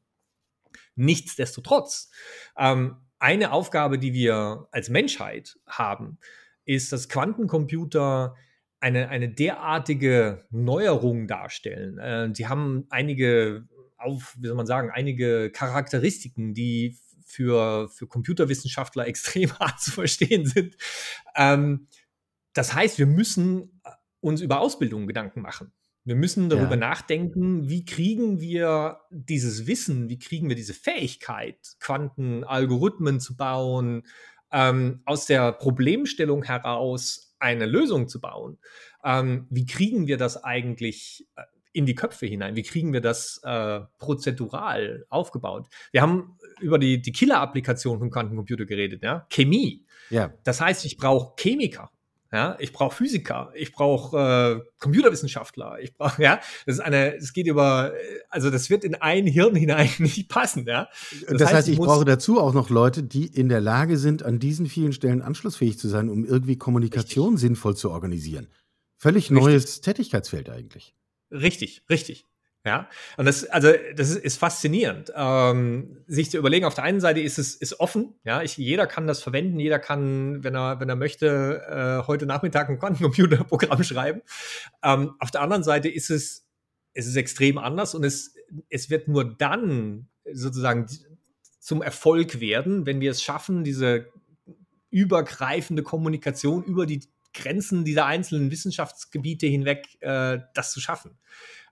[0.97, 2.11] Nichtsdestotrotz,
[2.57, 6.19] ähm, eine Aufgabe, die wir als Menschheit haben,
[6.65, 8.35] ist, dass Quantencomputer
[8.81, 11.99] eine, eine derartige Neuerung darstellen.
[11.99, 13.69] Äh, sie haben einige
[13.99, 20.47] auf, wie soll man sagen, einige Charakteristiken, die für, für Computerwissenschaftler extrem hart zu verstehen
[20.47, 20.77] sind.
[21.37, 21.87] Ähm,
[22.53, 23.81] das heißt, wir müssen
[24.21, 25.73] uns über Ausbildung Gedanken machen.
[26.05, 26.77] Wir müssen darüber ja.
[26.77, 34.05] nachdenken, wie kriegen wir dieses Wissen, wie kriegen wir diese Fähigkeit, Quantenalgorithmen zu bauen,
[34.51, 38.59] ähm, aus der Problemstellung heraus eine Lösung zu bauen.
[39.05, 41.43] Ähm, wie kriegen wir das eigentlich äh,
[41.73, 42.57] in die Köpfe hinein?
[42.57, 45.69] Wie kriegen wir das äh, prozedural aufgebaut?
[45.93, 49.27] Wir haben über die, die Killer-Applikation von Quantencomputer geredet, ja?
[49.31, 49.85] Chemie.
[50.11, 50.33] Ja.
[50.45, 51.91] Das heißt, ich brauche Chemiker.
[52.33, 57.33] Ja, ich brauche Physiker, ich brauche äh, Computerwissenschaftler, ich brauche, ja, das ist eine, es
[57.33, 57.93] geht über,
[58.29, 60.89] also das wird in ein Hirn hinein nicht passen, ja.
[61.11, 64.23] Das, das heißt, heißt, ich brauche dazu auch noch Leute, die in der Lage sind,
[64.23, 67.41] an diesen vielen Stellen anschlussfähig zu sein, um irgendwie Kommunikation richtig.
[67.41, 68.47] sinnvoll zu organisieren.
[68.97, 69.45] Völlig richtig.
[69.45, 70.95] neues Tätigkeitsfeld eigentlich.
[71.33, 72.27] Richtig, richtig.
[72.67, 76.67] Ja, und das, also, das ist, ist faszinierend, ähm, sich zu überlegen.
[76.67, 79.79] Auf der einen Seite ist es ist offen, ja, ich, jeder kann das verwenden, jeder
[79.79, 81.63] kann, wenn er, wenn er möchte,
[82.03, 84.21] äh, heute Nachmittag ein Quantencomputerprogramm schreiben.
[84.83, 86.47] Ähm, auf der anderen Seite ist es,
[86.93, 88.35] es extrem anders und es,
[88.69, 90.87] es wird nur dann sozusagen
[91.61, 94.07] zum Erfolg werden, wenn wir es schaffen, diese
[94.91, 97.01] übergreifende Kommunikation über die
[97.33, 101.17] Grenzen dieser einzelnen Wissenschaftsgebiete hinweg äh, das zu schaffen.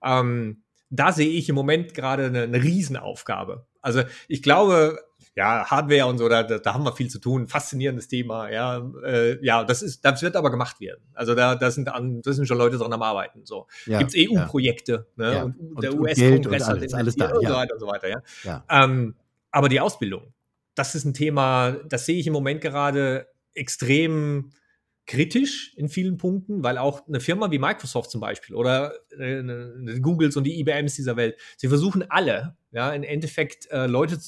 [0.03, 3.67] Ähm, da sehe ich im Moment gerade eine, eine Riesenaufgabe.
[3.81, 4.99] Also ich glaube,
[5.39, 7.47] ja, Hardware und so, da, da haben wir viel zu tun.
[7.47, 8.91] Faszinierendes Thema, ja.
[9.05, 11.01] Äh, ja, das ist, das wird aber gemacht werden.
[11.15, 13.45] Also da, da sind an, da sind schon Leute dran am Arbeiten.
[13.45, 13.69] So.
[13.87, 15.25] Ja, Gibt es EU-Projekte, ja.
[15.25, 15.35] ne?
[15.35, 15.43] Ja.
[15.45, 18.23] Und, der US-Kongress hat alles, alles da, und so weiter und so weiter, ja.
[18.43, 18.65] ja.
[18.69, 19.15] Ähm,
[19.53, 20.33] aber die Ausbildung,
[20.75, 24.51] das ist ein Thema, das sehe ich im Moment gerade extrem
[25.09, 30.01] kritisch in vielen Punkten, weil auch eine Firma wie Microsoft zum Beispiel oder äh, eine,
[30.01, 34.21] Googles und die IBMs dieser Welt, sie versuchen alle, ja, im Endeffekt äh, Leute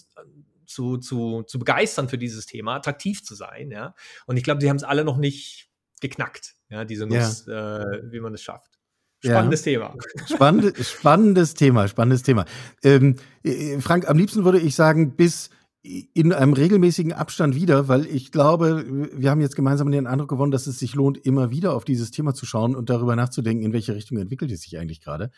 [0.64, 3.95] zu, zu, zu begeistern für dieses Thema, attraktiv zu sein, ja.
[4.26, 5.68] Und ich glaube, sie haben es alle noch nicht
[6.01, 7.83] geknackt, ja, diese Nuss, ja.
[7.83, 8.81] Äh, wie man es schafft.
[9.22, 9.72] Spannendes ja.
[9.72, 9.95] Thema.
[10.26, 12.47] Spannend, spannendes Thema, spannendes Thema.
[12.83, 15.51] Ähm, äh, Frank, am liebsten würde ich sagen, bis
[15.83, 20.53] in einem regelmäßigen Abstand wieder, weil ich glaube, wir haben jetzt gemeinsam den Eindruck gewonnen,
[20.53, 23.72] dass es sich lohnt, immer wieder auf dieses Thema zu schauen und darüber nachzudenken, in
[23.72, 25.31] welche Richtung entwickelt es sich eigentlich gerade.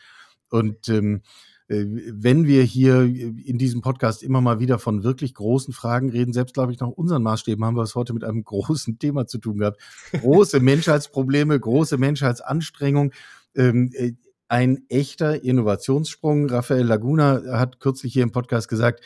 [0.49, 1.21] Und ähm,
[1.69, 6.33] äh, wenn wir hier in diesem Podcast immer mal wieder von wirklich großen Fragen reden,
[6.33, 9.37] selbst glaube ich nach unseren Maßstäben haben wir es heute mit einem großen Thema zu
[9.37, 9.79] tun gehabt.
[10.11, 13.13] Große Menschheitsprobleme, große Menschheitsanstrengung.
[13.55, 14.11] Ähm, äh,
[14.49, 16.47] ein echter Innovationssprung.
[16.47, 19.03] Raphael Laguna hat kürzlich hier im Podcast gesagt,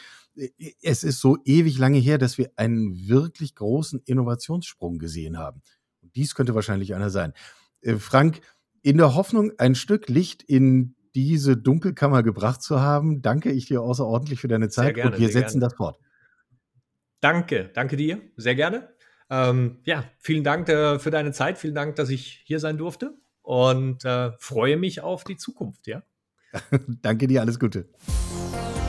[0.82, 5.62] es ist so ewig lange her, dass wir einen wirklich großen Innovationssprung gesehen haben.
[6.02, 7.34] Und dies könnte wahrscheinlich einer sein.
[7.82, 8.42] Äh, Frank,
[8.84, 13.82] In der Hoffnung, ein Stück Licht in diese Dunkelkammer gebracht zu haben, danke ich dir
[13.82, 15.72] außerordentlich für deine Zeit gerne, und wir setzen gerne.
[15.72, 16.00] das fort.
[17.22, 18.90] Danke, danke dir, sehr gerne.
[19.30, 23.18] Ähm, ja, vielen Dank äh, für deine Zeit, vielen Dank, dass ich hier sein durfte
[23.42, 26.04] und äh, freue mich auf die Zukunft, ja.
[27.02, 27.90] danke dir, alles Gute.